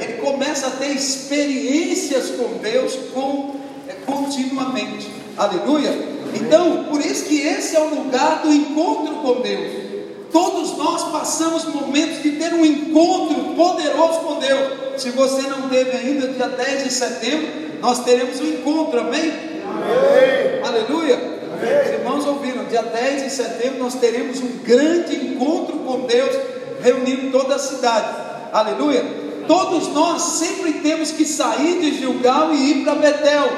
[0.00, 3.56] Ele começa a ter experiências com Deus com,
[3.88, 5.10] é, continuamente.
[5.36, 5.90] Aleluia.
[6.34, 9.88] Então, por isso que esse é o lugar do encontro com Deus.
[10.30, 15.00] Todos nós passamos momentos de ter um encontro poderoso com Deus.
[15.00, 17.48] Se você não teve ainda, dia 10 de setembro,
[17.80, 19.32] nós teremos um encontro, amém?
[19.64, 20.62] Amém.
[20.62, 21.37] Aleluia.
[21.58, 26.36] Os irmãos ouviram, dia 10 de setembro nós teremos um grande encontro com Deus,
[26.82, 28.08] reunindo toda a cidade.
[28.52, 29.04] Aleluia.
[29.46, 33.48] Todos nós sempre temos que sair de Gilgal e ir para Betel,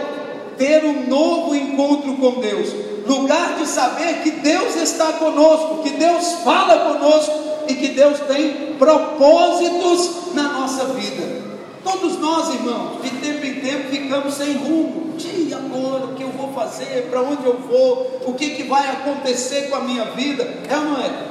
[0.57, 6.33] ter um novo encontro com Deus lugar de saber que Deus está conosco, que Deus
[6.45, 7.33] fala conosco
[7.69, 11.40] e que Deus tem propósitos na nossa vida.
[11.83, 15.15] Todos nós, irmãos, de tempo em tempo ficamos sem rumo.
[15.23, 17.09] E agora, o que eu vou fazer?
[17.11, 18.23] Para onde eu vou?
[18.27, 20.43] O que, que vai acontecer com a minha vida?
[20.69, 21.31] É ou não é?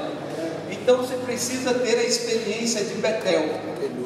[0.72, 3.46] Então você precisa ter a experiência de Betel.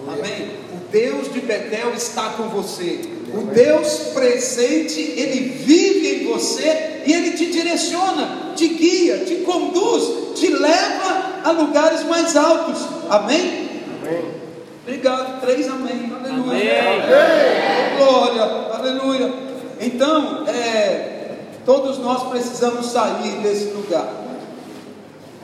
[0.08, 0.52] Amém?
[0.74, 3.02] O Deus de Betel está com você.
[3.34, 10.36] O Deus presente, ele vive em você e ele te direciona, te guia, te conduz,
[10.36, 12.80] te leva a lugares mais altos.
[13.10, 13.70] Amém?
[14.02, 14.43] Amém.
[14.86, 15.40] Obrigado.
[15.40, 16.12] Três amém.
[16.14, 16.82] Aleluia.
[16.82, 17.98] Amém.
[17.98, 18.44] Glória.
[18.74, 19.34] Aleluia.
[19.80, 24.08] Então, é, todos nós precisamos sair desse lugar.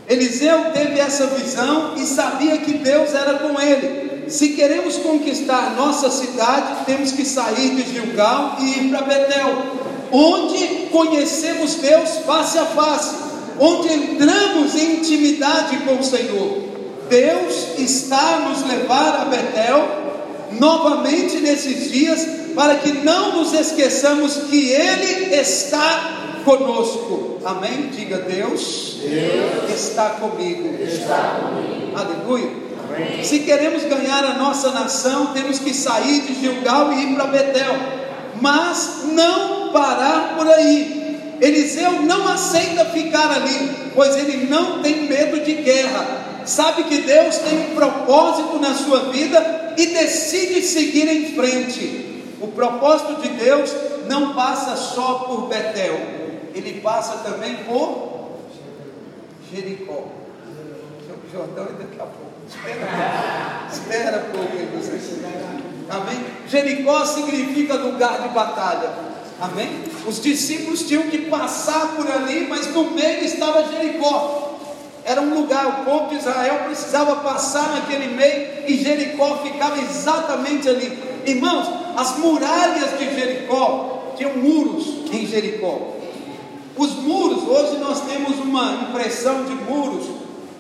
[0.10, 4.30] Eliseu teve essa visão e sabia que Deus era com ele.
[4.30, 9.63] Se queremos conquistar nossa cidade, temos que sair de Gilgal e ir para Betel,
[10.12, 13.15] onde conhecemos Deus face a face,
[13.60, 16.59] onde entramos em intimidade com o Senhor.
[17.10, 20.10] Deus está a nos levar a Betel
[20.52, 27.39] novamente nesses dias, para que não nos esqueçamos que Ele está conosco.
[27.43, 27.89] Amém?
[27.91, 30.82] Diga Deus, Deus está, comigo.
[30.84, 31.98] está comigo.
[31.98, 32.50] Aleluia.
[32.88, 33.24] Amém.
[33.24, 37.76] Se queremos ganhar a nossa nação, temos que sair de Gilgal e ir para Betel.
[38.41, 41.38] Mas não parar por aí.
[41.41, 46.29] Eliseu não aceita ficar ali, pois ele não tem medo de guerra.
[46.45, 52.23] Sabe que Deus tem um propósito na sua vida e decide seguir em frente.
[52.41, 53.71] O propósito de Deus
[54.08, 55.99] não passa só por Betel,
[56.56, 58.38] ele passa também por
[59.52, 60.19] Jericó.
[61.32, 62.30] Jordão e daqui a pouco.
[62.47, 64.67] Espera, espera um pouco aí.
[65.89, 66.25] Amém?
[66.47, 68.89] Jericó significa lugar de batalha.
[69.39, 69.84] Amém?
[70.08, 74.49] Os discípulos tinham que passar por ali, mas no meio estava Jericó.
[75.10, 80.69] Era um lugar, o povo de Israel precisava passar naquele meio e Jericó ficava exatamente
[80.69, 81.00] ali.
[81.26, 81.67] Irmãos,
[81.98, 85.95] as muralhas de Jericó tinham muros em Jericó.
[86.78, 90.06] Os muros, hoje nós temos uma impressão de muros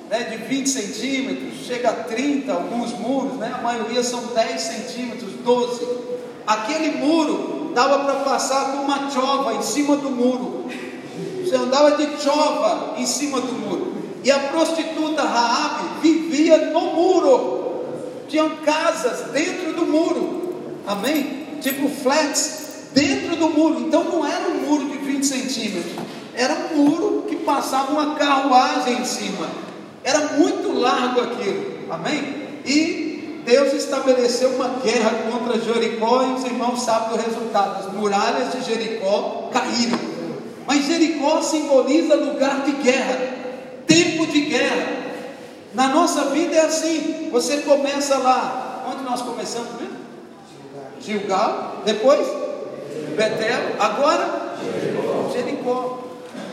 [0.09, 5.31] né, de 20 centímetros, chega a 30 alguns muros, né, a maioria são 10 centímetros,
[5.45, 5.87] 12.
[6.47, 10.65] Aquele muro dava para passar com uma chova em cima do muro.
[11.43, 13.88] Você andava de chova em cima do muro.
[14.23, 17.85] E a prostituta Raabe vivia no muro.
[18.27, 20.55] Tinham casas dentro do muro.
[20.85, 21.47] Amém?
[21.61, 22.59] Tipo flats
[22.93, 23.81] dentro do muro.
[23.81, 25.93] Então não era um muro de 20 centímetros,
[26.35, 29.47] era um muro que passava uma carruagem em cima.
[30.03, 32.61] Era muito largo aquilo, amém?
[32.65, 38.53] E Deus estabeleceu uma guerra contra Jericó e os irmãos sabem o resultado: as muralhas
[38.53, 39.99] de Jericó caíram.
[40.65, 43.38] Mas Jericó simboliza lugar de guerra,
[43.89, 44.99] tempo de guerra.
[45.73, 49.99] Na nossa vida é assim: você começa lá, onde nós começamos mesmo?
[51.01, 52.25] Gilgal, depois
[53.15, 54.55] Betel, agora
[55.33, 55.99] Jericó.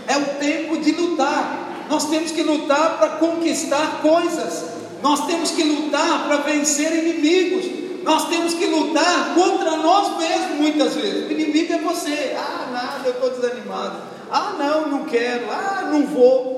[0.09, 1.85] É o tempo de lutar.
[1.89, 4.65] Nós temos que lutar para conquistar coisas.
[5.03, 7.65] Nós temos que lutar para vencer inimigos.
[8.03, 11.29] Nós temos que lutar contra nós mesmos muitas vezes.
[11.29, 12.37] O inimigo é você.
[12.37, 13.97] Ah, nada, eu estou desanimado.
[14.31, 15.51] Ah, não, não quero.
[15.51, 16.56] Ah, não vou.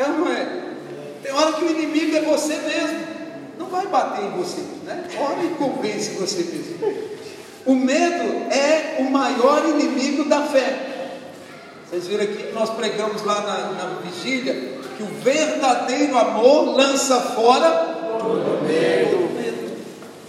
[0.00, 0.46] É ou não é?
[1.22, 3.06] Tem hora que o inimigo é você mesmo.
[3.58, 5.04] Não vai bater em você, né?
[5.18, 7.10] Ora e convence você mesmo.
[7.66, 10.86] O medo é o maior inimigo da fé.
[11.86, 14.54] Vocês viram aqui que nós pregamos lá na, na vigília
[14.96, 17.70] que o verdadeiro amor lança fora
[18.18, 19.30] todo medo.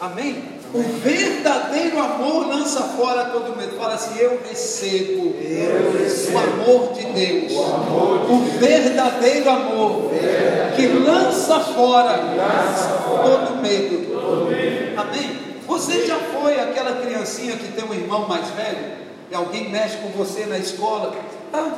[0.02, 0.61] Amém?
[0.74, 3.76] O verdadeiro amor lança fora todo medo.
[3.78, 7.52] Fala assim: Eu recebo, eu recebo o amor de Deus.
[7.52, 14.08] O, amor de o verdadeiro amor verdadeiro que lança fora, lança fora todo, medo.
[14.14, 15.00] todo medo.
[15.00, 15.40] Amém?
[15.68, 20.10] Você já foi aquela criancinha que tem um irmão mais velho e alguém mexe com
[20.10, 21.14] você na escola?
[21.54, 21.72] Ah,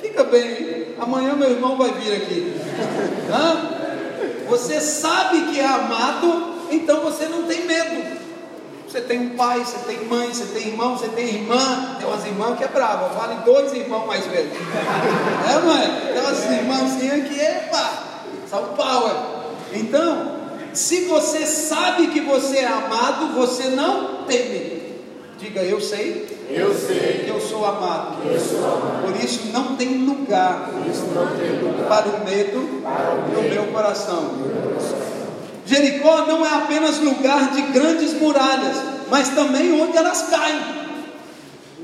[0.00, 2.54] fica bem, amanhã meu irmão vai vir aqui.
[4.48, 8.27] Você sabe que é amado, então você não tem medo.
[8.88, 11.96] Você tem um pai, você tem mãe, você tem irmão, você tem irmã.
[11.98, 14.52] Tem umas irmãs que é brava, vale dois irmãos mais velhos.
[15.46, 16.12] É, não é?
[16.12, 17.90] Tem umas irmãzinhas que, epa,
[18.48, 19.12] Soul Power.
[19.74, 20.38] Então,
[20.72, 24.78] se você sabe que você é amado, você não teme.
[25.38, 26.38] Diga, eu sei.
[26.48, 27.24] Eu sei.
[27.24, 28.16] Que eu sou amado.
[28.24, 29.02] Eu sou amado.
[29.02, 32.58] Por isso não tem lugar, isso não tem lugar para o medo
[33.34, 34.32] no meu coração.
[35.68, 38.76] Jericó não é apenas lugar de grandes muralhas,
[39.10, 40.60] mas também onde elas caem.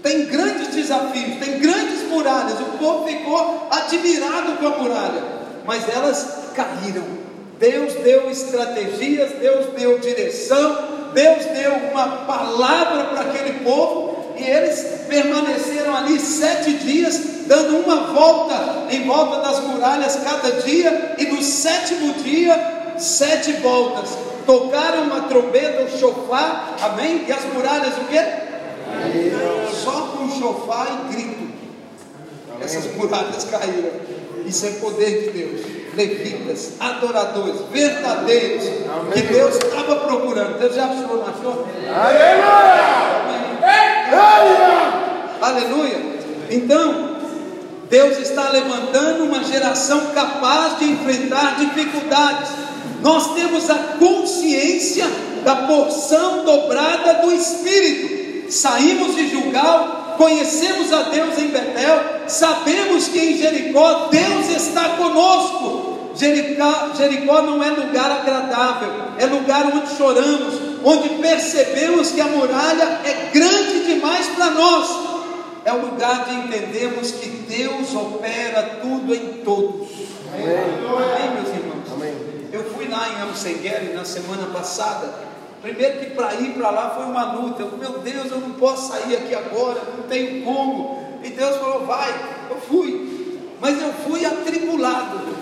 [0.03, 2.61] Tem grandes desafios, tem grandes muralhas.
[2.61, 5.23] O povo ficou admirado com a muralha,
[5.67, 7.05] mas elas caíram.
[7.59, 10.79] Deus deu estratégias, Deus deu direção,
[11.13, 18.13] Deus deu uma palavra para aquele povo e eles permaneceram ali sete dias, dando uma
[18.15, 24.11] volta em volta das muralhas cada dia, e no sétimo dia, sete voltas.
[24.47, 27.25] Tocaram uma trombeta, um chofar, amém?
[27.27, 28.23] E as muralhas o quê?
[29.83, 31.55] Só com chofar e grito.
[32.61, 33.91] Essas muralhas caíram.
[34.45, 39.13] Isso é poder de Deus levitas, adoradores, verdadeiros, Amém.
[39.13, 40.59] que Deus estava procurando.
[40.59, 41.67] Deus já achou, não achou?
[41.95, 42.55] Aleluia!
[45.41, 46.15] Aleluia!
[46.51, 47.17] Então,
[47.89, 52.51] Deus está levantando uma geração capaz de enfrentar dificuldades.
[53.05, 55.05] Nós temos a consciência
[55.45, 58.51] da porção dobrada do Espírito.
[58.51, 66.15] Saímos de Julgal, conhecemos a Deus em Betel, sabemos que em Jericó Deus está conosco.
[66.17, 73.01] Jericó, Jericó não é lugar agradável, é lugar onde choramos, onde percebemos que a muralha
[73.05, 74.89] é grande demais para nós.
[75.67, 79.89] É o lugar de entendermos que Deus opera tudo em todos.
[80.33, 81.74] Amém meus irmãos?
[82.55, 85.13] Eu fui lá em Amsengueri na semana passada.
[85.61, 87.63] Primeiro que para ir para lá foi uma luta.
[87.63, 91.19] Eu, meu Deus, eu não posso sair aqui agora, não tenho como.
[91.25, 92.15] E Deus falou, vai.
[92.49, 93.41] Eu fui.
[93.61, 95.35] Mas eu fui atribulado.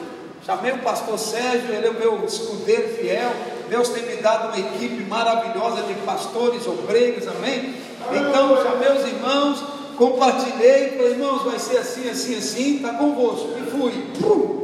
[0.46, 3.30] Chamei o pastor Sérgio, ele é o meu escudeiro fiel.
[3.68, 7.74] Deus tem me dado uma equipe maravilhosa de pastores, obreiros, amém?
[8.10, 9.62] Então, chamei os irmãos,
[9.98, 13.50] compartilhei, falei, irmãos, vai ser assim, assim, assim, está convosco.
[13.58, 13.92] E fui.
[13.92, 14.61] E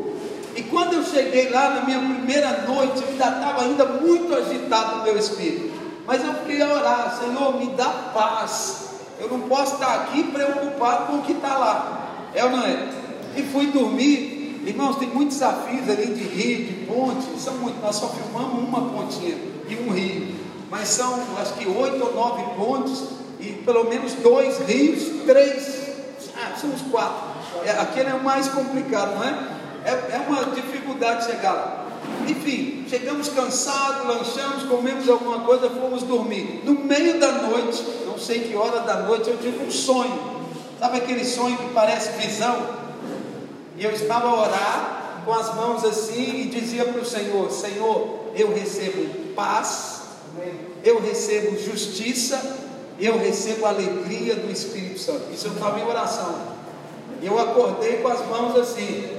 [0.70, 5.02] quando eu cheguei lá na minha primeira noite, eu ainda estava ainda muito agitado no
[5.04, 5.76] meu espírito.
[6.06, 8.88] Mas eu fiquei a orar, Senhor, me dá paz.
[9.20, 12.30] Eu não posso estar aqui preocupado com o que está lá.
[12.34, 12.88] É ou não é?
[13.36, 17.80] E fui dormir Irmãos, tem muitos desafios ali de rio, de ponte, são muitos.
[17.80, 19.34] Nós só filmamos uma pontinha
[19.66, 20.34] e um rio,
[20.70, 23.04] mas são acho que oito ou nove pontes
[23.40, 25.90] e pelo menos dois rios, três,
[26.36, 27.28] ah, são os quatro.
[27.64, 29.57] É, aquele é o mais complicado, não é?
[29.88, 30.16] É?
[30.16, 31.84] É uma dificuldade chegar lá.
[32.26, 36.62] Enfim, chegamos cansados, lanchamos, comemos alguma coisa, fomos dormir.
[36.64, 40.38] No meio da noite, não sei que hora da noite, eu tive um sonho.
[40.78, 42.78] Sabe aquele sonho que parece visão?
[43.76, 48.30] E eu estava a orar com as mãos assim e dizia para o Senhor: Senhor,
[48.34, 50.02] eu recebo paz,
[50.84, 52.58] eu recebo justiça,
[52.98, 55.32] eu recebo alegria do Espírito Santo.
[55.32, 56.58] Isso eu estava em oração.
[57.20, 59.17] E eu acordei com as mãos assim: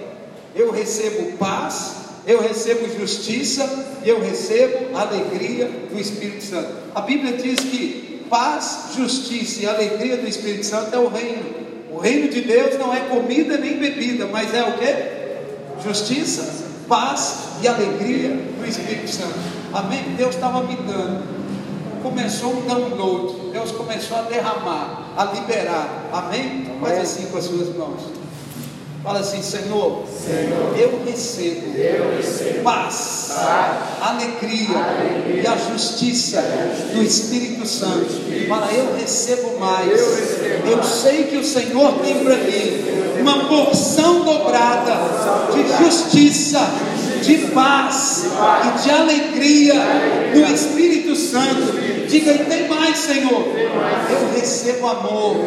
[0.56, 3.68] eu recebo paz, eu recebo justiça
[4.04, 6.70] e eu recebo alegria do Espírito Santo.
[6.94, 11.60] A Bíblia diz que paz, justiça e alegria do Espírito Santo é o reino.
[11.92, 15.88] O reino de Deus não é comida nem bebida, mas é o que?
[15.88, 19.40] Justiça, paz e alegria do Espírito Santo.
[19.74, 20.16] Amém?
[20.16, 21.24] Deus estava me dando.
[22.02, 23.52] Começou um download.
[23.52, 26.10] Deus começou a derramar, a liberar.
[26.14, 26.42] Amém?
[26.42, 26.80] Amém.
[26.80, 28.02] Faz assim com as suas mãos.
[29.04, 36.42] Fala assim, Senhor, Senhor eu, recebo eu recebo paz, paz alegria, alegria, e a justiça,
[36.94, 38.08] do Espírito Santo.
[38.48, 39.90] Fala, eu recebo mais.
[39.90, 44.94] Eu, recebo eu sei que o Senhor tem para mim uma porção dobrada
[45.54, 46.60] de justiça,
[47.22, 48.26] de paz
[48.66, 49.74] e de alegria
[50.34, 51.80] do Espírito Santo.
[52.08, 53.54] Diga, e tem mais, Senhor.
[54.10, 55.46] Eu recebo amor.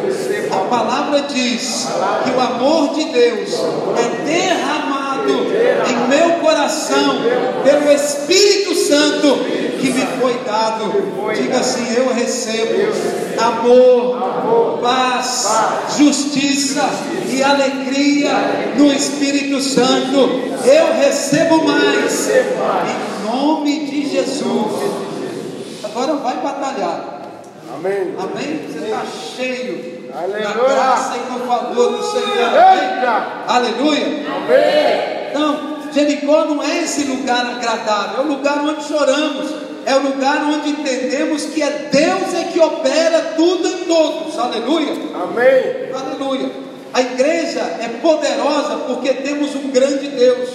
[0.51, 1.87] A palavra diz
[2.23, 3.49] que o amor de Deus
[3.97, 5.47] é derramado
[5.89, 7.17] em meu coração
[7.63, 11.33] pelo Espírito Santo que me foi dado.
[11.35, 12.93] Diga assim: Eu recebo
[13.37, 15.49] amor, paz,
[15.97, 16.89] justiça
[17.29, 18.31] e alegria
[18.77, 20.17] no Espírito Santo.
[20.65, 22.29] Eu recebo mais.
[22.29, 25.13] Em nome de Jesus
[25.83, 27.21] agora vai batalhar.
[27.75, 28.15] Amém.
[28.17, 28.67] Amém?
[28.67, 29.03] Você está
[29.35, 30.41] cheio Aleluia.
[30.41, 32.47] da graça e do favor do Senhor.
[32.47, 33.03] Amém?
[33.47, 34.05] Aleluia.
[34.35, 35.29] Amém.
[35.29, 39.51] Então, Jericó não é esse lugar agradável, é o lugar onde choramos,
[39.85, 44.37] é o lugar onde entendemos que é Deus é que opera tudo em todos.
[44.39, 44.93] Aleluia.
[45.13, 45.93] Amém.
[45.93, 46.51] Aleluia.
[46.93, 50.49] A igreja é poderosa porque temos um grande Deus.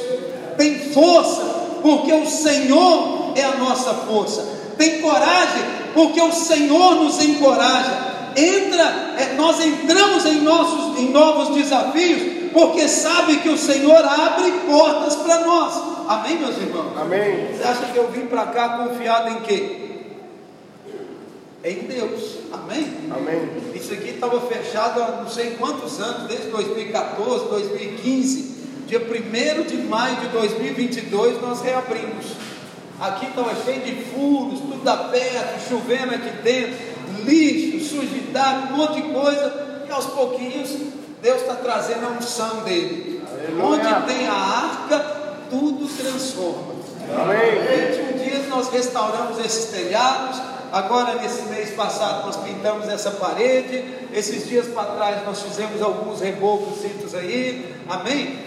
[0.56, 1.42] Tem força,
[1.82, 4.46] porque o Senhor é a nossa força.
[4.76, 5.62] Tem coragem,
[5.94, 8.08] porque o Senhor nos encoraja.
[8.36, 14.52] Entra, é, nós entramos em, nossos, em novos desafios, porque sabe que o Senhor abre
[14.68, 15.97] portas para nós.
[16.08, 16.96] Amém, meus irmãos?
[16.98, 17.52] Amém.
[17.52, 20.06] Você acha que eu vim para cá confiado em quê?
[21.62, 22.38] Em Deus.
[22.50, 22.94] Amém?
[23.14, 23.50] Amém.
[23.74, 28.58] Isso aqui estava fechado há não sei quantos anos, desde 2014, 2015.
[28.86, 32.24] Dia 1 de maio de 2022 nós reabrimos.
[32.98, 36.78] Aqui estava cheio de furos, tudo aberto, chovendo aqui dentro,
[37.22, 39.84] lixo, sujidade, um monte de coisa.
[39.86, 40.70] E aos pouquinhos
[41.20, 43.20] Deus está trazendo a unção dele.
[43.30, 43.64] Aleluia.
[43.66, 45.17] Onde tem a arca,
[45.50, 46.74] tudo transforma.
[47.16, 48.18] Amém.
[48.18, 50.40] 21 dias nós restauramos esses telhados.
[50.70, 53.84] Agora, nesse mês passado, nós pintamos essa parede.
[54.12, 56.78] Esses dias para trás, nós fizemos alguns rebocos
[57.14, 57.74] aí.
[57.88, 58.38] Amém?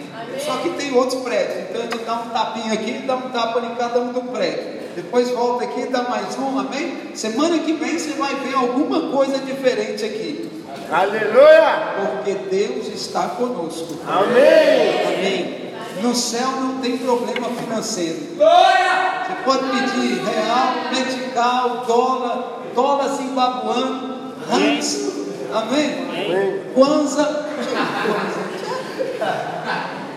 [0.44, 1.68] Só que tem outros prédios.
[1.68, 4.22] Então, a gente dá um tapinha aqui e dá um tapa em cada um do
[4.22, 4.82] prédio.
[4.94, 6.58] Depois volta aqui e dá mais um.
[6.58, 7.10] Amém?
[7.14, 10.50] Semana que vem você vai ver alguma coisa diferente aqui.
[10.90, 11.94] Aleluia.
[11.96, 13.98] Porque Deus está conosco.
[14.06, 15.06] Amém.
[15.06, 15.71] Amém.
[16.00, 18.18] No céu não tem problema financeiro.
[18.36, 25.12] Você pode pedir real, metical, dólar, dólar zimbabuano, rands.
[25.52, 26.08] Amém?
[26.08, 26.62] Amém.
[26.74, 27.46] Kwanza.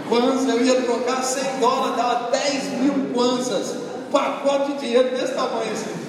[0.08, 3.76] Kwanza, eu ia trocar 100 dólares, dava 10 mil kwanzas.
[4.12, 6.06] Pacote de dinheiro desse tamanho assim.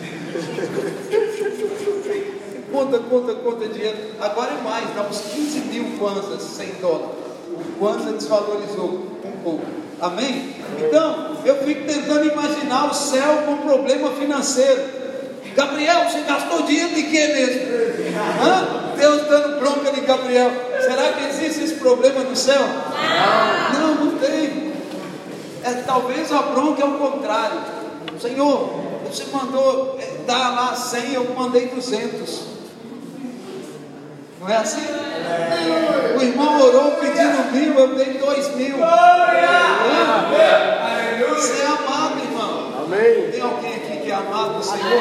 [2.70, 3.96] Conta, conta, conta dinheiro.
[4.20, 7.16] Agora é mais, dá uns 15 mil kwanzas, 100 dólares.
[7.52, 9.15] O kwanza desvalorizou
[10.00, 10.54] Amém?
[10.78, 14.82] Então, eu fico tentando imaginar o céu com problema financeiro.
[15.54, 17.62] Gabriel, você gastou dinheiro de quê mesmo?
[18.42, 18.94] Hã?
[18.96, 20.50] Deus dando bronca de Gabriel.
[20.80, 22.60] Será que existe esse problema no céu?
[23.72, 24.72] Não, não tem.
[25.64, 27.58] É, talvez a bronca é o contrário.
[28.20, 32.55] Senhor, você mandou é, dar lá 100, eu mandei 200.
[34.46, 34.86] Não é assim?
[36.16, 38.76] O irmão orou pedindo mil, eu dei dois mil.
[38.76, 39.26] Hã?
[41.30, 42.84] Você é amado, irmão.
[42.84, 43.30] Amém.
[43.32, 45.00] Tem alguém aqui que é amado do Senhor?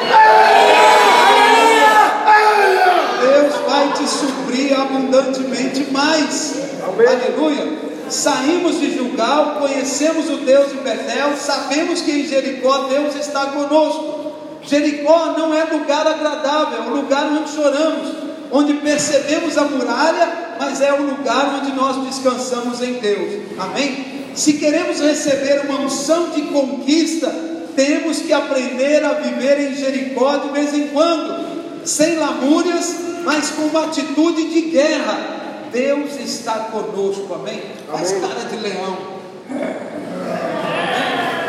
[3.20, 6.56] Deus vai te suprir abundantemente mais.
[6.82, 7.06] Amém.
[7.06, 7.86] Aleluia.
[8.10, 14.32] Saímos de Gilgal, conhecemos o Deus de Betel, sabemos que em Jericó Deus está conosco.
[14.62, 18.25] Jericó não é lugar agradável, é um lugar onde choramos,
[18.56, 23.42] onde percebemos a muralha, mas é um lugar onde nós descansamos em Deus.
[23.58, 24.30] Amém?
[24.34, 27.28] Se queremos receber uma unção de conquista,
[27.74, 33.62] temos que aprender a viver em Jericó de vez em quando, sem lamúrias, mas com
[33.62, 35.34] uma atitude de guerra.
[35.70, 37.60] Deus está conosco, amém?
[37.90, 38.96] Faz cara de leão.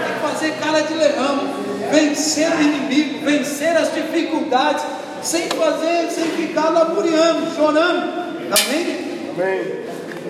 [0.03, 1.39] Tem que fazer cara de leão,
[1.89, 4.83] vencer o inimigo, vencer as dificuldades,
[5.21, 8.27] sem fazer, sem ficar lamuriando, chorando.
[8.51, 9.31] Amém?
[9.35, 9.87] Amém.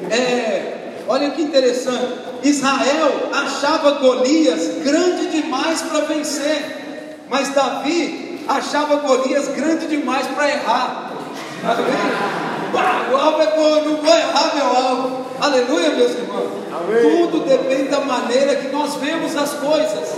[0.10, 2.28] É, olha que interessante.
[2.44, 11.12] Israel achava Golias grande demais para vencer, mas Davi achava Golias grande demais para errar.
[11.64, 12.38] Amém?
[12.72, 15.26] Pá, o alvo é bom, não vou errar meu alvo.
[15.40, 16.50] Aleluia, meus irmãos.
[16.72, 17.02] Amém.
[17.02, 20.18] Tudo depende da maneira que nós vemos as coisas.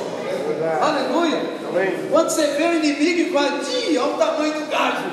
[0.81, 1.41] Aleluia.
[1.69, 1.93] Amém.
[2.09, 5.03] Quando você vê o inimigo e fala, Ti, olha o tamanho do gajo.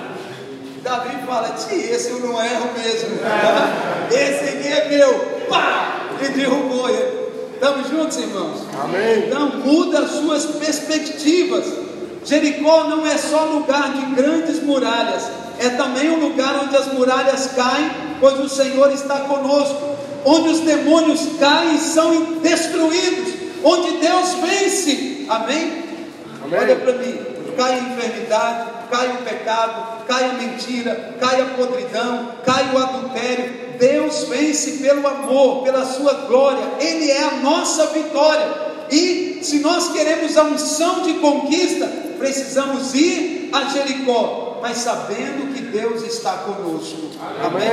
[0.82, 3.18] Davi fala, Ti, esse eu não erro mesmo.
[4.10, 5.14] Esse aqui é meu.
[5.48, 6.06] Pá!
[6.22, 7.26] E derrubou ele.
[7.54, 8.60] Estamos juntos, irmãos?
[8.82, 9.26] Amém.
[9.26, 11.64] Então muda as suas perspectivas.
[12.24, 15.22] Jericó não é só lugar de grandes muralhas,
[15.60, 19.96] é também um lugar onde as muralhas caem, pois o Senhor está conosco.
[20.24, 23.32] Onde os demônios caem e são destruídos,
[23.62, 25.15] onde Deus vence.
[25.28, 25.84] Amém?
[26.44, 26.60] Amém.
[26.60, 27.18] Olha para mim,
[27.56, 33.66] cai a enfermidade, cai o pecado, cai a mentira, cai a podridão, cai o adultério.
[33.78, 36.64] Deus vence pelo amor, pela sua glória.
[36.80, 38.66] Ele é a nossa vitória.
[38.90, 41.86] E se nós queremos a unção de conquista,
[42.18, 47.10] precisamos ir a Jericó, mas sabendo que Deus está conosco.
[47.44, 47.66] Amém?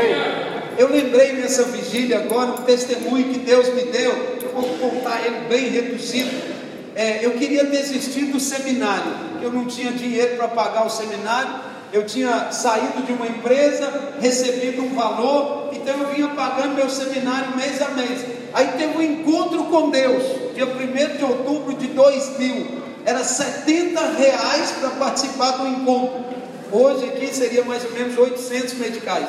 [0.77, 4.11] Eu lembrei nessa vigília agora um testemunho que Deus me deu.
[4.41, 6.52] Eu vou contar ele bem reduzido.
[6.95, 9.11] É, eu queria desistir do seminário.
[9.41, 11.73] Eu não tinha dinheiro para pagar o seminário.
[11.91, 17.55] Eu tinha saído de uma empresa, recebido um valor, então eu vinha pagando meu seminário
[17.55, 18.25] mês a mês.
[18.51, 20.23] Aí teve um encontro com Deus,
[20.55, 22.81] dia 1 de outubro de 2000.
[23.05, 26.23] Era 70 reais para participar do encontro.
[26.71, 29.27] Hoje aqui seria mais ou menos 800 medicais.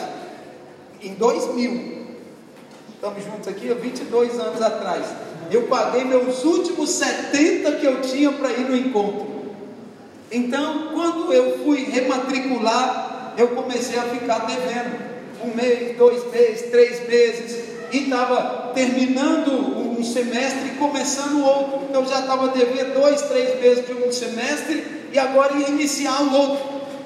[1.02, 2.03] Em 2000.
[3.04, 5.04] Estamos juntos aqui há 22 anos atrás.
[5.50, 9.26] Eu paguei meus últimos 70 que eu tinha para ir no encontro.
[10.32, 15.12] Então, quando eu fui rematricular, eu comecei a ficar devendo.
[15.44, 21.88] Um mês, dois meses, três meses, e estava terminando um semestre e começando outro.
[21.92, 24.82] Eu já estava devendo dois, três meses de um semestre
[25.12, 26.64] e agora ia iniciar o outro.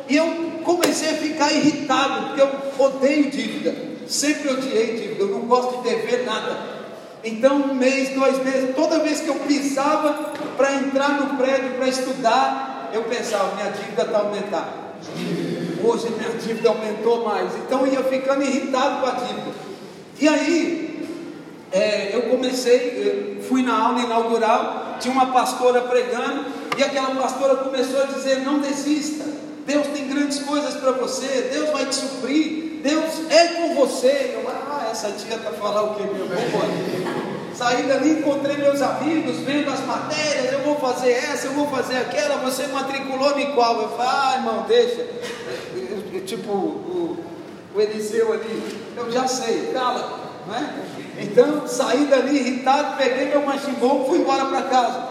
[0.08, 3.97] E eu comecei a ficar irritado, porque eu odeio dívida.
[4.08, 6.78] Sempre odiei dívida, eu não gosto de dever nada.
[7.22, 11.88] Então, um mês, dois meses, toda vez que eu pisava para entrar no prédio para
[11.88, 14.88] estudar, eu pensava: minha dívida está aumentando.
[15.84, 17.54] Hoje minha dívida aumentou mais.
[17.56, 19.52] Então, eu ia ficando irritado com a dívida.
[20.20, 20.88] E aí,
[21.70, 26.46] é, eu comecei, fui na aula inaugural, tinha uma pastora pregando,
[26.76, 29.24] e aquela pastora começou a dizer: não desista,
[29.66, 34.34] Deus tem grandes coisas para você, Deus vai te suprir, Deus é com você.
[34.34, 37.38] Eu, ah, essa tia está falando o que, meu irmão?
[37.54, 41.96] Saí dali, encontrei meus amigos, vendo as matérias, eu vou fazer essa, eu vou fazer
[41.96, 43.82] aquela, você matriculou em qual?
[43.82, 45.04] Eu falei, ah, irmão, deixa.
[46.24, 47.24] Tipo, o,
[47.74, 50.72] o Eliseu ali, eu já sei, cala, não é?
[51.20, 55.08] Então, saí dali irritado, peguei meu machimbom e fui embora para casa.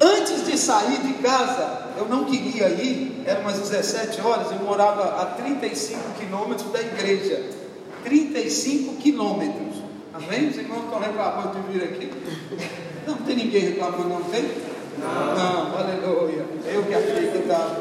[0.00, 5.22] Antes de sair de casa, eu não queria ir, eram umas 17 horas, eu morava
[5.22, 7.42] a 35 quilômetros da igreja.
[8.02, 9.82] 35 quilômetros.
[10.12, 10.48] Amém?
[10.48, 12.10] Os irmãos estão reclamando de vir aqui.
[13.06, 14.44] Não tem ninguém reclamando, não tem?
[14.98, 16.46] Não, não aleluia.
[16.66, 17.80] Eu que achei que estava.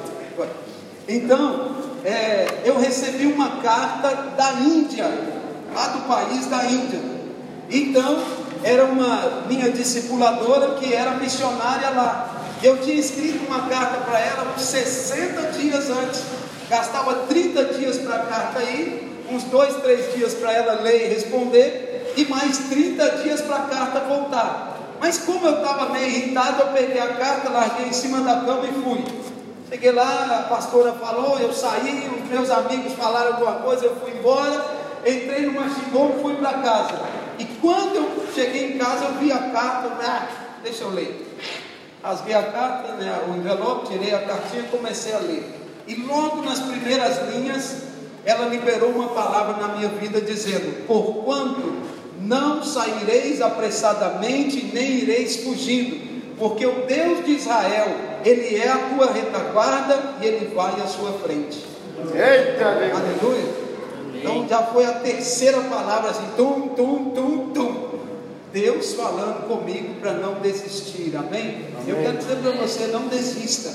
[1.08, 5.06] Então, é, eu recebi uma carta da Índia,
[5.74, 7.00] lá do país da Índia.
[7.70, 8.24] Então,
[8.64, 12.43] era uma minha discipuladora que era missionária lá.
[12.64, 16.24] Eu tinha escrito uma carta para ela uns 60 dias antes.
[16.70, 21.14] Gastava 30 dias para a carta ir, uns dois, três dias para ela ler e
[21.14, 24.78] responder, e mais 30 dias para a carta voltar.
[24.98, 28.66] Mas como eu estava meio irritado, eu peguei a carta, larguei em cima da cama
[28.66, 29.04] e fui.
[29.70, 34.12] Cheguei lá, a pastora falou, eu saí, os meus amigos falaram alguma coisa, eu fui
[34.12, 34.66] embora,
[35.06, 37.02] entrei no machigão e fui para casa.
[37.40, 40.28] E quando eu cheguei em casa, eu vi a carta, ah,
[40.64, 41.28] deixa eu ler.
[42.04, 45.46] Rasguei a carta, né, o envelope, tirei a cartinha e comecei a ler.
[45.88, 47.84] E logo nas primeiras linhas,
[48.26, 51.74] ela liberou uma palavra na minha vida dizendo: Porquanto
[52.20, 57.88] não saireis apressadamente, nem ireis fugindo, porque o Deus de Israel,
[58.26, 61.66] Ele é a tua retaguarda e Ele vai à sua frente.
[62.14, 62.66] Eita.
[62.66, 63.64] Aleluia.
[64.16, 67.93] Então já foi a terceira palavra assim, tum, tum, tum, tum.
[68.54, 71.66] Deus falando comigo para não desistir, amém?
[71.76, 71.88] amém?
[71.88, 73.74] Eu quero dizer para você, não desista.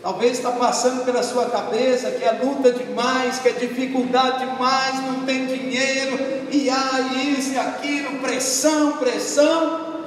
[0.00, 5.26] Talvez está passando pela sua cabeça que é luta demais, que é dificuldade demais, não
[5.26, 6.18] tem dinheiro,
[6.50, 7.00] e há
[7.36, 9.98] isso e aquilo, pressão, pressão.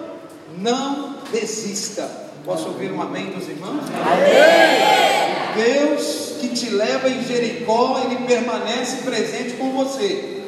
[0.58, 2.10] Não desista.
[2.44, 3.84] Posso ouvir um amém dos irmãos?
[3.86, 5.64] Amém.
[5.64, 10.41] Deus que te leva em Jericó, Ele permanece presente com você.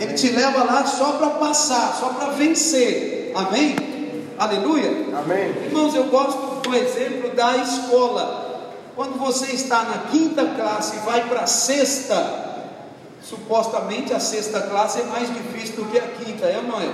[0.00, 3.32] Ele te leva lá só para passar, só para vencer.
[3.34, 3.76] Amém?
[4.38, 4.90] Aleluia?
[5.18, 5.50] Amém.
[5.64, 8.46] Irmãos, eu gosto do exemplo da escola.
[8.94, 12.64] Quando você está na quinta classe e vai para a sexta,
[13.22, 16.88] supostamente a sexta classe é mais difícil do que a quinta, é ou não é?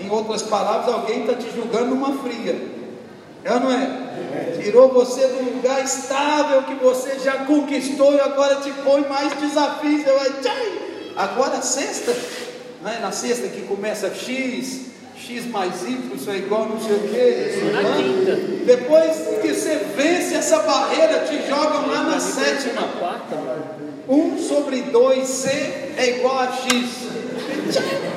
[0.00, 2.76] Em outras palavras, alguém está te julgando uma fria.
[3.44, 4.60] É ou não é?
[4.62, 10.02] Tirou você do lugar estável que você já conquistou e agora te põe mais desafios.
[10.02, 10.85] Você vai, tchai!
[11.16, 12.14] Agora sexta,
[12.82, 12.98] né?
[13.00, 14.82] na sexta que começa X,
[15.16, 18.64] X mais Y, isso é igual não sei o que.
[18.66, 22.82] Depois que você vence essa barreira, te jogam lá na sétima.
[24.06, 25.48] Um sobre 2C
[25.96, 27.06] é igual a X.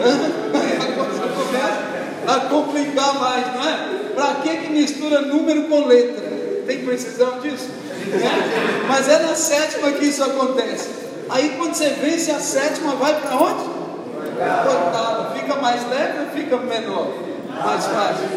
[0.00, 1.90] A coisa começa
[2.26, 4.12] a complicar mais, não é?
[4.14, 6.24] Para que, que mistura número com letra?
[6.66, 7.68] Tem precisão disso?
[8.12, 8.86] É.
[8.88, 10.88] Mas é na sétima que isso acontece.
[11.30, 13.64] Aí quando você vence a sétima, vai para onde?
[14.40, 17.08] Coitado, fica mais leve ou fica menor?
[17.48, 18.28] Mais fácil.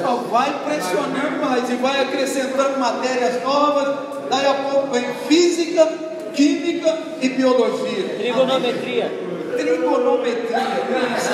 [0.00, 3.96] Só vai pressionando mais e vai acrescentando matérias novas.
[4.30, 5.86] Daí a pouco vem física,
[6.32, 8.16] química e biologia.
[8.18, 9.12] Trigonometria.
[9.56, 11.32] Trigonometria, que isso?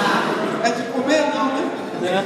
[0.64, 1.46] É de comer não,
[2.00, 2.24] né?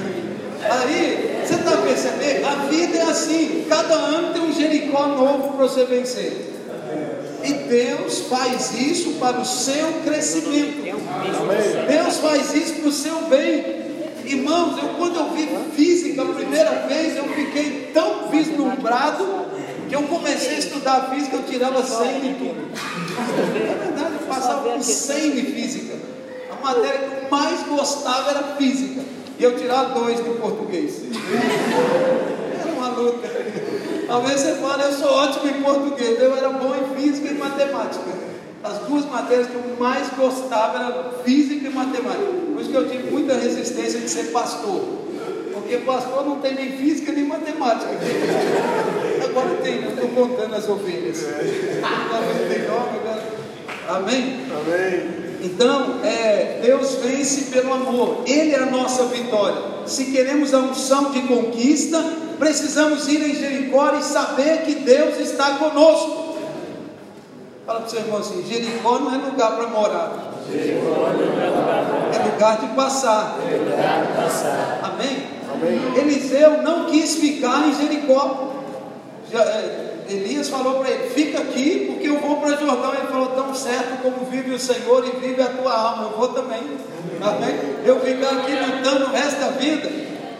[0.70, 2.46] Aí, você está percebendo?
[2.46, 6.51] A vida é assim, cada ano tem um Jericó novo para você vencer.
[7.44, 10.82] E Deus faz isso para o seu crescimento.
[11.88, 13.82] Deus faz isso para o seu bem.
[14.24, 19.26] Irmãos, eu quando eu vi física a primeira vez, eu fiquei tão vislumbrado
[19.88, 22.70] que eu comecei a estudar física, eu tirava 100 em tudo.
[23.58, 25.96] É verdade, eu passava com 100 em física.
[26.50, 29.02] A matéria que eu mais gostava era física.
[29.38, 31.02] E eu tirava dois no português.
[33.02, 33.28] Luta.
[34.06, 38.04] Talvez você fale, eu sou ótimo em português, eu era bom em física e matemática.
[38.62, 42.26] As duas matérias que eu mais gostava eram física e matemática.
[42.52, 44.80] Por isso que eu tive muita resistência de ser pastor.
[45.52, 47.90] Porque pastor não tem nem física nem matemática.
[49.24, 51.24] Agora tem, eu estou contando as ovelhas.
[51.82, 53.22] Agora tem nome, agora.
[53.88, 54.40] Amém?
[54.50, 55.22] Amém.
[55.42, 59.60] Então, é, Deus vence pelo amor, Ele é a nossa vitória.
[59.86, 61.98] Se queremos a unção de conquista,
[62.42, 66.34] precisamos ir em Jericó e saber que Deus está conosco.
[67.64, 70.32] Fala para o seu irmão assim: Jericó não é lugar para morar.
[72.12, 73.36] É lugar de passar.
[74.82, 75.24] Amém?
[75.54, 75.96] Amém.
[75.96, 78.54] Eliseu não quis ficar em Jericó.
[79.32, 82.92] É, Elias falou para ele: Fica aqui, porque eu vou para Jordão.
[82.92, 86.26] Ele falou: Tão certo como vive o Senhor e vive a tua alma, eu vou
[86.30, 86.60] também.
[87.20, 87.54] Amém?
[87.84, 89.88] Eu ficar aqui lutando o resto da vida.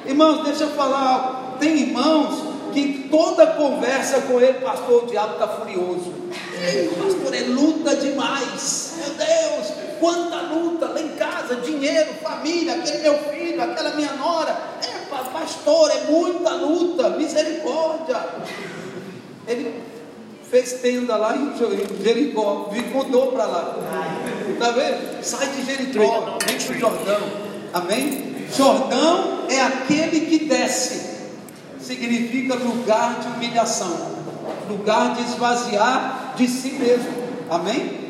[0.04, 1.41] Irmãos, deixa eu falar algo.
[1.58, 6.12] Tem irmãos que toda conversa com ele, pastor, o diabo está furioso.
[6.60, 8.94] Ei, pastor, é luta demais.
[8.96, 14.58] Meu Deus, quanta luta lá em casa, dinheiro, família, aquele meu filho, aquela minha nora.
[14.82, 18.16] É, pastor, é muita luta, misericórdia.
[19.46, 19.82] Ele
[20.50, 21.52] fez tenda lá em
[22.02, 23.76] Jericó, mudou para lá.
[24.50, 25.24] Está vendo?
[25.24, 27.20] Sai de Jericó, vem para o Jordão.
[27.72, 28.46] Amém?
[28.54, 31.11] Jordão é aquele que desce
[31.92, 33.94] significa lugar de humilhação,
[34.68, 37.12] lugar de esvaziar de si mesmo.
[37.50, 38.00] Amém?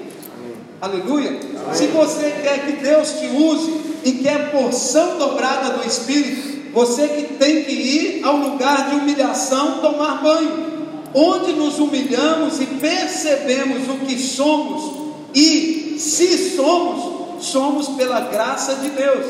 [0.81, 1.31] Aleluia.
[1.31, 1.75] Amém.
[1.75, 7.35] Se você quer que Deus te use e quer porção dobrada do Espírito, você que
[7.35, 10.73] tem que ir ao lugar de humilhação tomar banho,
[11.15, 15.03] onde nos humilhamos e percebemos o que somos
[15.35, 19.27] e se somos, somos pela graça de Deus.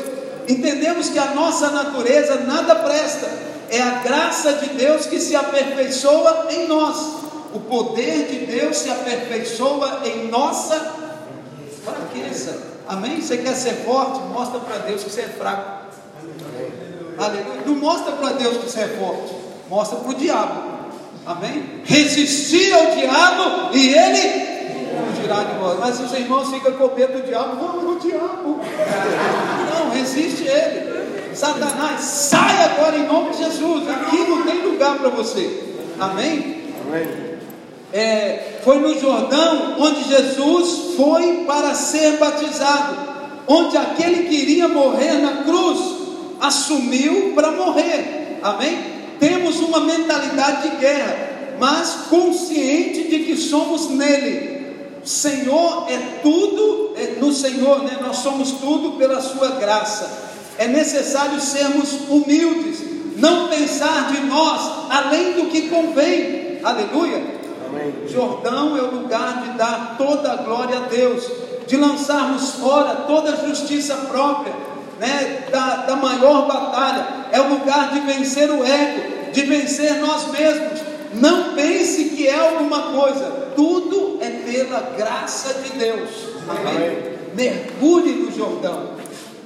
[0.47, 3.27] Entendemos que a nossa natureza nada presta,
[3.73, 7.23] é a graça de Deus que se aperfeiçoa em nós.
[7.53, 10.79] O poder de Deus se aperfeiçoa em nossa
[11.83, 12.55] fraqueza.
[12.87, 13.19] Amém?
[13.19, 14.19] Você quer ser forte?
[14.31, 15.87] Mostra para Deus que você é fraco.
[17.17, 17.61] Aleluia.
[17.65, 19.33] Não mostra para Deus que você é forte.
[19.69, 20.73] Mostra para o diabo.
[21.25, 21.81] Amém?
[21.83, 24.53] Resistir ao diabo e ele
[25.15, 25.79] fugirá de vós.
[25.79, 27.55] Mas os irmãos ficam com medo do diabo.
[27.55, 28.59] Não, o diabo.
[29.73, 30.92] Não, resiste ele.
[31.35, 33.89] Satanás, sai agora em nome de Jesus.
[33.89, 35.63] Aqui não tem lugar para você.
[35.99, 36.63] Amém?
[36.87, 37.07] Amém.
[37.91, 42.97] É, foi no Jordão onde Jesus foi para ser batizado,
[43.47, 45.79] onde aquele que iria morrer na cruz
[46.41, 48.39] assumiu para morrer.
[48.41, 48.93] Amém?
[49.19, 54.53] Temos uma mentalidade de guerra, mas consciente de que somos nele.
[55.03, 57.99] Senhor é tudo, é no Senhor, né?
[58.01, 62.79] nós somos tudo pela Sua graça é necessário sermos humildes,
[63.17, 66.59] não pensar de nós além do que convém.
[66.63, 67.23] Aleluia.
[67.67, 67.93] Amém.
[68.07, 71.25] Jordão é o lugar de dar toda a glória a Deus,
[71.67, 74.53] de lançarmos fora toda a justiça própria,
[74.99, 77.07] né, da, da maior batalha.
[77.31, 80.81] É o lugar de vencer o ego, de vencer nós mesmos.
[81.15, 86.09] Não pense que é alguma coisa, tudo é pela graça de Deus.
[86.47, 86.75] Amém.
[86.75, 87.13] Amém.
[87.35, 88.92] Mergulhe no Jordão.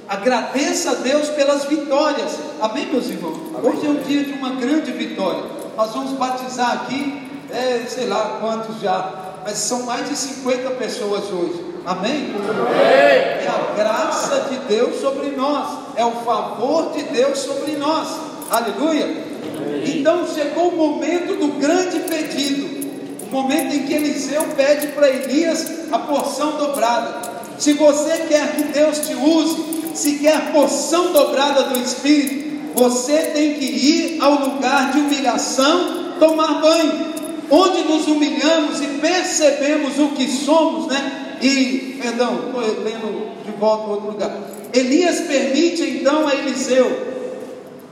[0.08, 2.32] Agradeça a Deus pelas vitórias.
[2.62, 3.38] Amém, meus irmãos?
[3.54, 3.70] Amém.
[3.70, 5.42] Hoje é um dia de uma grande vitória.
[5.76, 9.12] Nós vamos batizar aqui, é, sei lá quantos já,
[9.44, 11.62] mas são mais de 50 pessoas hoje.
[11.84, 12.34] Amém?
[12.34, 12.80] Amém?
[12.80, 18.08] É a graça de Deus sobre nós, é o favor de Deus sobre nós.
[18.50, 19.04] Aleluia.
[19.04, 19.98] Amém.
[20.00, 22.88] Então chegou o momento do grande pedido,
[23.24, 27.28] o momento em que Eliseu pede para Elias a porção dobrada.
[27.58, 33.54] Se você quer que Deus te use, se quer porção dobrada do Espírito, você tem
[33.54, 37.14] que ir ao lugar de humilhação, tomar banho,
[37.50, 41.36] onde nos humilhamos e percebemos o que somos, né?
[41.40, 44.36] E, perdão, estou lendo de volta outro lugar.
[44.72, 47.08] Elias permite então a Eliseu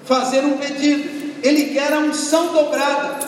[0.05, 1.37] fazer um pedido.
[1.43, 3.19] Ele quer a unção dobrada.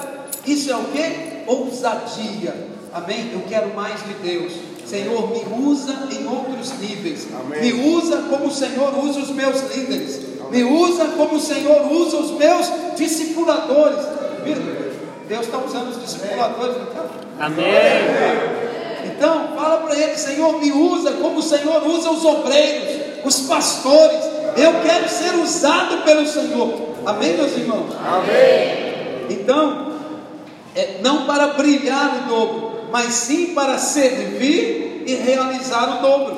[0.47, 1.47] Isso é o que?
[1.47, 2.55] Ousadia.
[2.93, 3.31] Amém?
[3.33, 4.68] Eu quero mais de Deus.
[4.89, 7.29] Senhor, me usa em outros níveis.
[7.39, 7.61] Amém.
[7.61, 10.21] Me usa como o Senhor usa os meus líderes.
[10.41, 10.65] Amém.
[10.65, 13.99] Me usa como o Senhor usa os meus discipuladores.
[15.29, 17.05] Deus está usando os discipuladores, não está?
[17.39, 17.67] Amém.
[19.05, 24.25] Então, fala para ele, Senhor, me usa como o Senhor usa os obreiros, os pastores.
[24.57, 26.73] Eu quero ser usado pelo Senhor.
[27.05, 27.95] Amém, meus irmãos?
[28.03, 29.29] Amém.
[29.29, 29.93] Então,
[30.75, 36.37] é, não para brilhar o dobro, mas sim para servir e realizar o dobro.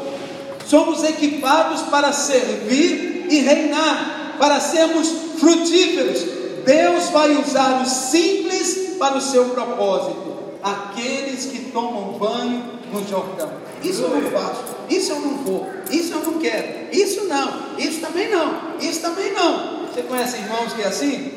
[0.66, 6.24] somos equipados para servir e reinar, para sermos frutíferos.
[6.64, 10.30] Deus vai usar o simples para o seu propósito.
[10.62, 13.50] Aqueles que tomam banho no Jordão.
[13.82, 18.00] Isso eu não faço, isso eu não vou, isso eu não quero, isso não, isso
[18.00, 19.86] também não, isso também não.
[19.86, 21.32] Você conhece irmãos que é assim?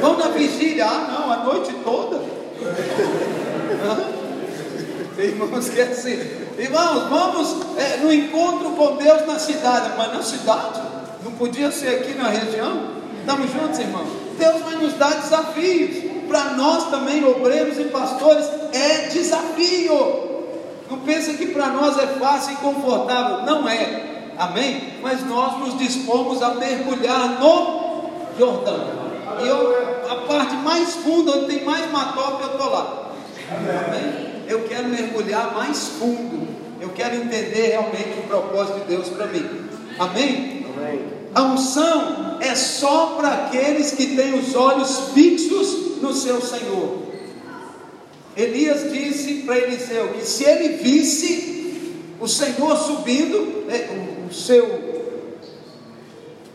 [0.00, 2.20] Vão na vigília, ah não, a noite toda.
[5.24, 6.18] irmãos que é assim.
[6.58, 10.80] Irmãos, vamos é, no encontro com Deus na cidade, mas na cidade?
[11.24, 12.98] Não podia ser aqui na região?
[13.20, 14.08] Estamos juntos, irmãos?
[14.38, 16.08] Deus vai nos dar desafios.
[16.28, 20.28] Para nós também, obreiros e pastores, é desafio.
[20.90, 23.42] Não pense que para nós é fácil e confortável.
[23.44, 24.32] Não é.
[24.38, 24.94] Amém?
[25.02, 28.98] Mas nós nos dispomos a mergulhar no Jordão.
[29.42, 33.10] E eu, a parte mais funda, onde tem mais matope, eu estou lá.
[33.50, 34.27] Amém?
[34.48, 36.48] Eu quero mergulhar mais fundo.
[36.80, 39.44] Eu quero entender realmente o propósito de Deus para mim.
[39.98, 40.64] Amém?
[40.76, 41.00] Amém?
[41.34, 47.08] A unção é só para aqueles que têm os olhos fixos no seu Senhor.
[48.36, 53.88] Elias disse para Eliseu que se ele visse o Senhor subindo, né,
[54.28, 54.88] o, seu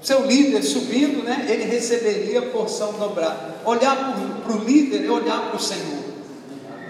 [0.01, 3.55] seu líder subindo, né, ele receberia porção dobrada.
[3.65, 6.02] Olhar para o líder é olhar para o Senhor.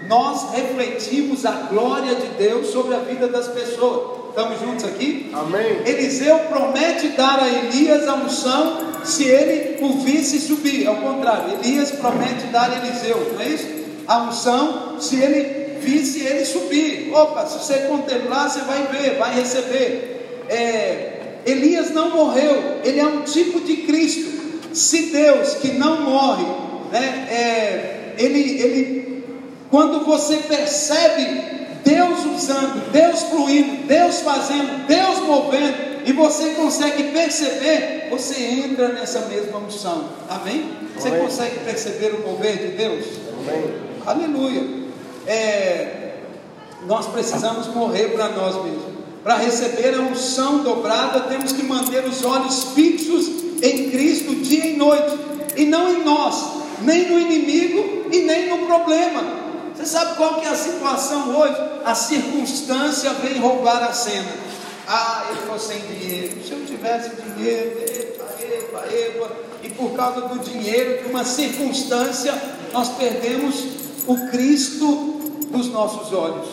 [0.08, 4.24] Nós refletimos a glória de Deus sobre a vida das pessoas.
[4.28, 5.30] Estamos juntos aqui?
[5.32, 5.82] Amém.
[5.86, 10.86] Eliseu promete dar a Elias a unção se ele o visse subir.
[10.86, 13.84] Ao contrário, Elias promete dar a Eliseu, não é isso?
[14.06, 17.10] a unção, se ele visse ele subir.
[17.12, 20.44] Opa, se você contemplar, você vai ver, vai receber.
[20.48, 24.44] É, Elias não morreu, ele é um tipo de Cristo.
[24.72, 26.44] Se Deus que não morre,
[26.90, 29.03] né, é, ele, ele,
[29.70, 38.08] quando você percebe Deus usando, Deus fluindo, Deus fazendo, Deus movendo, e você consegue perceber,
[38.10, 40.08] você entra nessa mesma unção.
[40.28, 40.70] Amém?
[40.96, 41.20] Você Amém.
[41.20, 43.04] consegue perceber o mover de Deus?
[43.38, 43.74] Amém.
[44.06, 44.62] Aleluia.
[45.26, 46.14] É,
[46.86, 48.94] nós precisamos morrer para nós mesmos.
[49.22, 53.26] Para receber a unção dobrada, temos que manter os olhos fixos
[53.62, 55.16] em Cristo dia e noite,
[55.56, 56.44] e não em nós,
[56.82, 59.43] nem no inimigo e nem no problema.
[59.84, 61.56] Você sabe qual que é a situação hoje?
[61.84, 64.32] A circunstância vem roubar a cena.
[64.88, 66.42] Ah, ele ficou sem dinheiro.
[66.42, 69.30] Se eu tivesse dinheiro, epa, epa, epa,
[69.62, 72.32] e por causa do dinheiro, de uma circunstância,
[72.72, 73.62] nós perdemos
[74.06, 75.20] o Cristo
[75.50, 76.48] dos nossos olhos.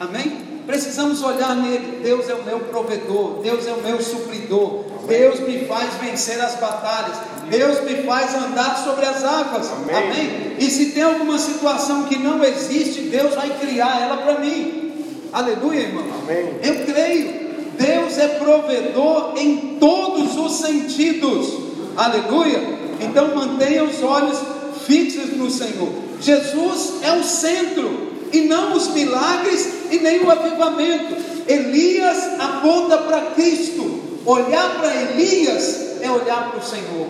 [0.00, 0.62] Amém?
[0.66, 2.00] Precisamos olhar nele.
[2.02, 6.56] Deus é o meu provedor, Deus é o meu supridor, Deus me faz vencer as
[6.56, 9.70] batalhas, Deus me faz andar sobre as águas.
[9.70, 9.96] Amém?
[9.96, 10.56] Amém?
[10.58, 14.92] E se tem alguma situação que não existe, Deus vai criar ela para mim.
[15.32, 16.04] Aleluia, irmão.
[16.22, 16.56] Amém.
[16.62, 17.42] Eu creio.
[17.78, 21.52] Deus é provedor em todos os sentidos.
[21.96, 22.60] Aleluia.
[23.00, 24.38] Então mantenha os olhos
[24.86, 25.88] fixos no Senhor.
[26.20, 31.16] Jesus é o centro e não os milagres e nem o avivamento.
[31.48, 34.01] Elias aponta para Cristo.
[34.24, 37.08] Olhar para Elias é olhar para o Senhor.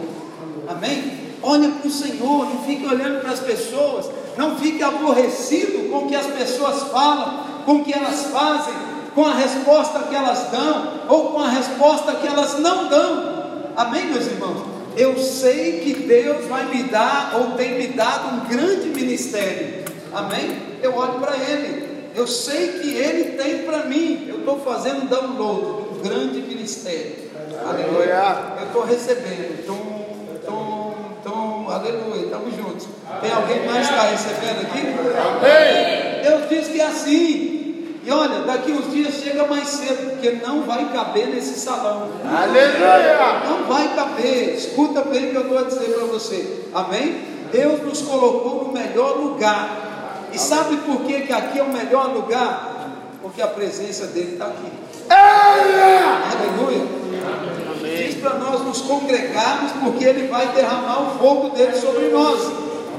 [0.69, 1.21] Amém?
[1.43, 4.07] Olha para o Senhor, não fique olhando para as pessoas,
[4.37, 8.75] não fique aborrecido com o que as pessoas falam, com o que elas fazem,
[9.15, 13.43] com a resposta que elas dão, ou com a resposta que elas não dão.
[13.77, 14.73] Amém, meus irmãos?
[14.97, 19.85] eu sei que Deus vai me dar, ou tem me dado um grande ministério.
[20.13, 20.57] Amém?
[20.83, 22.11] Eu olho para Ele.
[22.15, 24.27] Eu sei que Ele tem para mim.
[24.29, 27.30] Eu estou fazendo download grande ministério.
[27.66, 28.57] Aleluia.
[28.61, 29.64] Eu estou recebendo.
[31.24, 31.68] Tom.
[31.70, 32.24] Aleluia.
[32.24, 32.88] Estamos juntos.
[33.20, 34.80] Tem alguém mais que está recebendo aqui?
[35.18, 36.22] Amém.
[36.22, 37.53] Deus diz que é assim.
[38.05, 42.09] E olha, daqui uns dias chega mais cedo, porque não vai caber nesse salão.
[42.24, 43.42] Aleluia!
[43.48, 44.55] Não vai caber.
[44.55, 46.64] Escuta bem o que eu estou a dizer para você.
[46.74, 47.22] Amém?
[47.53, 49.78] Deus nos colocou no melhor lugar.
[50.32, 52.90] E sabe por que, que aqui é o melhor lugar?
[53.22, 54.82] Porque a presença dele está aqui.
[55.11, 56.86] Aleluia!
[57.82, 62.50] Diz para nós nos congregarmos, porque ele vai derramar o fogo dele sobre nós.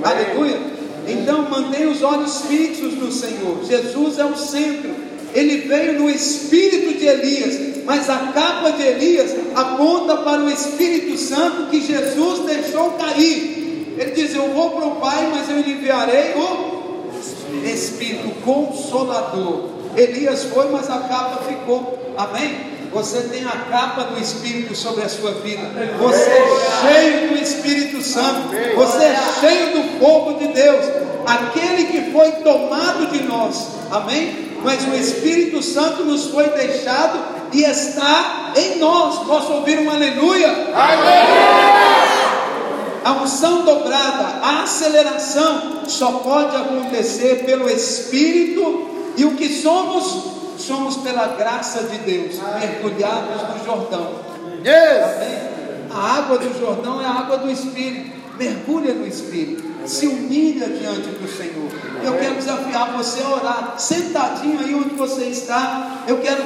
[0.03, 0.59] Aleluia!
[1.07, 3.63] Então mantenha os olhos fixos no Senhor.
[3.65, 4.91] Jesus é o centro.
[5.33, 11.17] Ele veio no espírito de Elias, mas a capa de Elias aponta para o Espírito
[11.17, 13.95] Santo que Jesus deixou cair.
[13.97, 19.72] Ele diz: Eu vou para o Pai, mas eu enviarei o Espírito Consolador.
[19.95, 22.13] Elias foi, mas a capa ficou.
[22.17, 22.73] Amém?
[22.91, 25.63] Você tem a capa do Espírito sobre a sua vida.
[25.99, 28.49] Você é cheio do Espírito Santo.
[28.75, 30.85] Você é cheio do fogo de Deus.
[31.25, 33.67] Aquele que foi tomado de nós.
[33.89, 34.53] Amém?
[34.63, 37.19] mas o Espírito Santo nos foi deixado
[37.51, 39.19] e está em nós.
[39.27, 40.49] Posso ouvir um aleluia?
[43.03, 50.97] A unção dobrada, a aceleração só pode acontecer pelo Espírito e o que somos, somos
[50.97, 54.15] pela graça de Deus, mergulhados no Jordão.
[54.43, 55.53] Amém?
[55.91, 58.13] A água do Jordão é a água do Espírito.
[58.37, 61.69] Mergulha no Espírito, se humilha diante do Senhor.
[62.03, 66.03] Eu quero desafiar você a orar, sentadinho aí onde você está.
[66.07, 66.41] Eu quero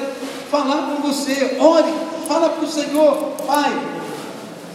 [0.51, 1.55] falar com você.
[1.57, 1.93] Ore,
[2.27, 3.15] fala para o Senhor,
[3.47, 3.71] Pai.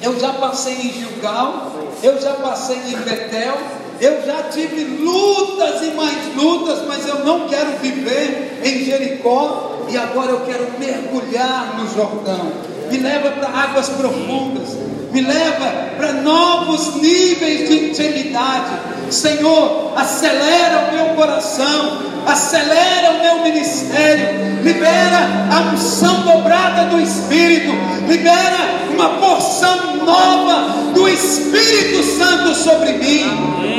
[0.01, 1.71] Eu já passei em Gilgal,
[2.03, 3.59] eu já passei em Betel,
[4.03, 9.97] eu já tive lutas e mais lutas, mas eu não quero viver em Jericó e
[9.97, 12.53] agora eu quero mergulhar no Jordão.
[12.91, 14.71] Me leva para águas profundas,
[15.13, 18.71] me leva para novos níveis de intimidade.
[19.11, 25.19] Senhor, acelera o meu coração, acelera o meu ministério, libera
[25.51, 27.73] a unção dobrada do Espírito,
[28.09, 33.25] libera uma porção nova do Espírito Santo sobre mim.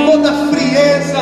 [0.06, 1.18] Toda frieza,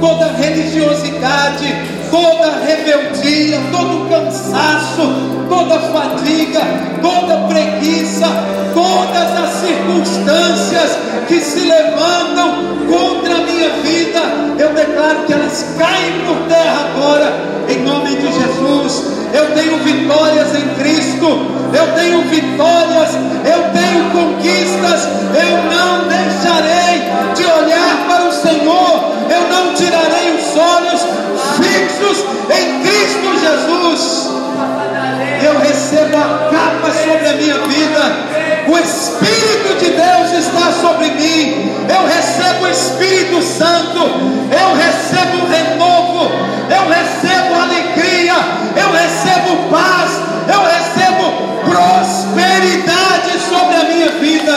[0.00, 6.60] toda religiosidade, toda rebeldia, todo cansaço, toda fadiga,
[7.02, 8.26] toda preguiça,
[8.74, 10.98] todas as circunstâncias
[11.28, 14.20] que se levantam contra a minha vida,
[14.58, 17.32] eu declaro que elas caem por terra agora,
[17.68, 19.16] em nome de Jesus.
[19.32, 21.26] Eu tenho vitórias em Cristo,
[21.72, 23.10] eu tenho vitórias,
[23.44, 27.02] eu tenho conquistas, eu não deixarei
[27.34, 28.25] de olhar para o
[33.46, 34.28] Jesus.
[35.42, 38.02] Eu recebo a capa sobre a minha vida.
[38.68, 41.70] O Espírito de Deus está sobre mim.
[41.88, 44.00] Eu recebo o Espírito Santo.
[44.50, 46.30] Eu recebo o renovo.
[46.68, 48.34] Eu recebo alegria.
[48.74, 50.10] Eu recebo paz.
[50.48, 54.52] Eu recebo prosperidade sobre a minha vida.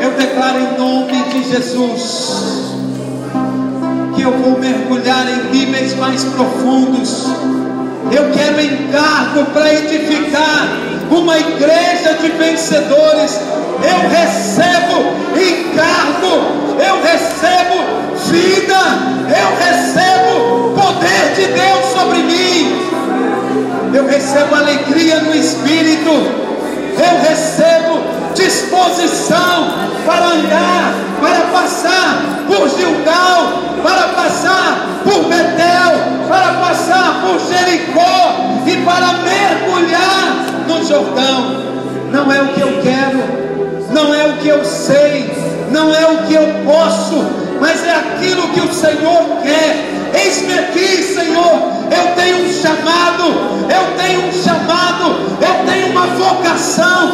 [0.00, 2.48] Eu declaro em nome de Jesus
[4.18, 7.26] que eu vou mergulhar em níveis mais profundos.
[8.10, 10.68] Eu quero encargo para edificar
[11.10, 13.40] uma igreja de vencedores.
[13.82, 17.98] Eu recebo encargo, eu recebo
[18.30, 18.78] vida,
[19.28, 22.88] eu recebo poder de Deus sobre mim.
[23.94, 26.10] Eu recebo alegria no espírito.
[26.10, 28.00] Eu recebo
[28.34, 33.52] disposição para andar, para passar por Gilgal,
[33.82, 41.68] para passar por Betel, para passar por Jericó e para mergulhar no Jordão.
[42.10, 43.22] Não é o que eu quero,
[43.90, 45.30] não é o que eu sei,
[45.70, 47.24] não é o que eu posso,
[47.60, 49.98] mas é aquilo que o Senhor quer.
[50.14, 51.78] Eis-me aqui, Senhor.
[51.90, 53.24] Eu tenho um chamado,
[53.68, 57.07] eu tenho um chamado, eu tenho uma vocação,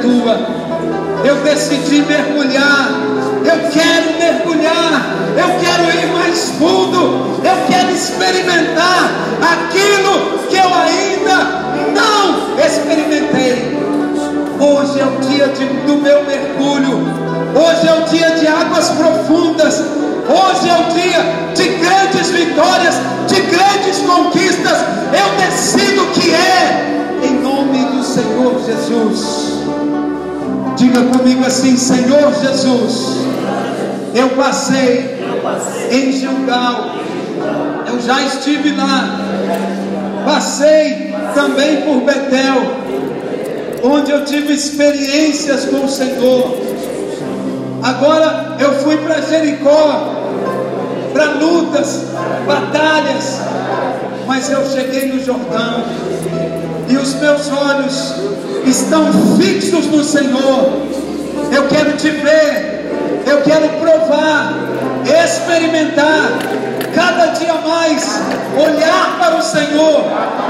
[0.00, 0.60] tua.
[1.24, 2.90] Eu decidi mergulhar,
[3.44, 11.60] eu quero mergulhar, eu quero ir mais fundo, eu quero experimentar aquilo que eu ainda
[11.94, 13.78] não experimentei.
[14.58, 16.98] Hoje é o dia de, do meu mergulho,
[17.54, 19.80] hoje é o dia de águas profundas,
[20.28, 22.94] hoje é o dia de grandes vitórias,
[23.26, 24.78] de grandes conquistas.
[25.12, 29.39] Eu decido que é, em nome do Senhor Jesus.
[30.80, 33.18] Diga comigo assim, Senhor Jesus,
[34.14, 35.22] eu passei
[35.90, 36.94] em Gilgal,
[37.86, 39.20] eu já estive lá,
[40.24, 42.62] passei também por Betel,
[43.84, 46.56] onde eu tive experiências com o Senhor.
[47.82, 50.30] Agora eu fui para Jericó,
[51.12, 52.06] para lutas,
[52.46, 53.38] batalhas,
[54.26, 55.84] mas eu cheguei no Jordão.
[56.88, 58.14] E os meus olhos
[58.64, 60.82] estão fixos no Senhor.
[61.52, 62.90] Eu quero te ver,
[63.26, 64.54] eu quero provar,
[65.04, 66.38] experimentar,
[66.94, 68.20] cada dia mais,
[68.56, 70.04] olhar para o Senhor,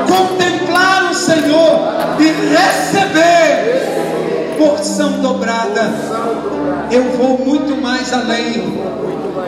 [0.06, 1.80] contemplar o Senhor
[2.18, 3.80] e receber
[4.58, 5.90] porção dobrada.
[6.90, 8.78] Eu vou muito mais além,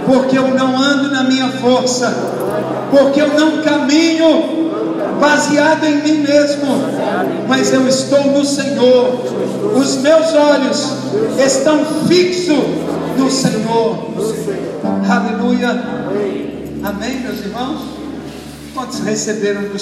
[0.06, 2.14] porque eu não ando na minha força,
[2.90, 4.61] porque eu não caminho
[5.22, 6.66] baseado em mim mesmo,
[7.46, 9.20] mas eu estou no Senhor.
[9.76, 10.92] Os meus olhos
[11.38, 12.58] estão fixos
[13.16, 14.10] no Senhor.
[15.08, 15.80] Aleluia.
[16.82, 17.82] Amém, meus irmãos?
[18.74, 19.78] Quantos receberam do